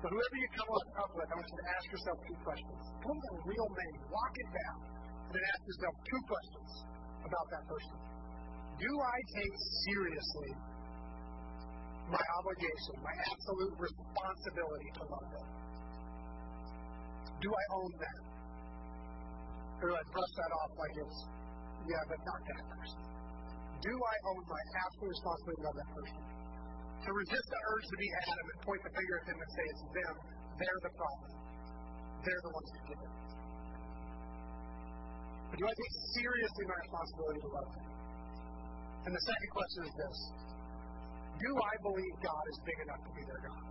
[0.00, 2.80] So whoever you come up with, I want you to ask yourself two questions.
[3.04, 4.78] Come up a real name, lock it down,
[5.28, 6.70] and then ask yourself two questions
[7.20, 7.96] about that person.
[8.80, 10.50] Do I take seriously
[12.08, 15.48] my obligation, my absolute responsibility to love them?
[17.44, 18.20] Do I own that?
[19.84, 21.18] Or do I brush that off like it's,
[21.92, 23.00] yeah, but not that person?
[23.84, 26.39] Do I own my absolute responsibility to love that person?
[27.00, 29.64] To resist the urge to be Adam and point the finger at them and say
[29.72, 30.14] it's them,
[30.60, 31.30] they're the problem.
[32.20, 33.14] They're the ones who did it.
[35.50, 37.88] But do I take seriously my responsibility to love them?
[39.00, 40.18] And the second question is this
[41.40, 43.64] Do I believe God is big enough to be their God?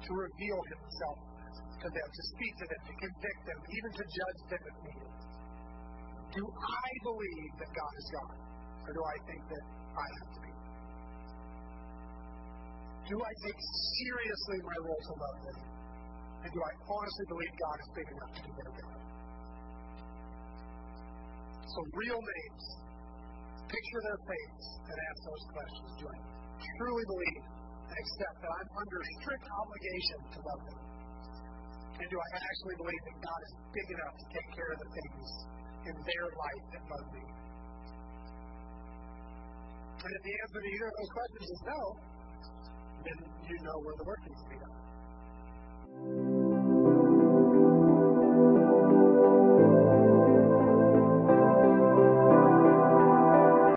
[0.00, 1.18] To reveal Himself
[1.84, 5.14] to them, to speak to them, to convict them, even to judge them if needed.
[6.40, 8.36] Do I believe that God is God?
[8.88, 10.55] Or do I think that I have to be?
[13.06, 13.60] Do I take
[14.02, 15.58] seriously my role to love them?
[16.42, 18.98] And do I honestly believe God is big enough to be their God?
[21.70, 22.64] So, real names,
[23.70, 25.90] picture their faces and ask those questions.
[26.02, 26.18] Do I
[26.82, 27.42] truly believe
[27.86, 30.80] and accept that I'm under strict obligation to love them?
[32.02, 34.90] And do I actually believe that God is big enough to take care of the
[34.98, 35.28] things
[35.94, 37.24] in their life that bug me?
[39.94, 41.80] And if the answer to either of those questions is no,
[43.04, 43.18] then
[43.48, 46.35] you know where the work needs to be done.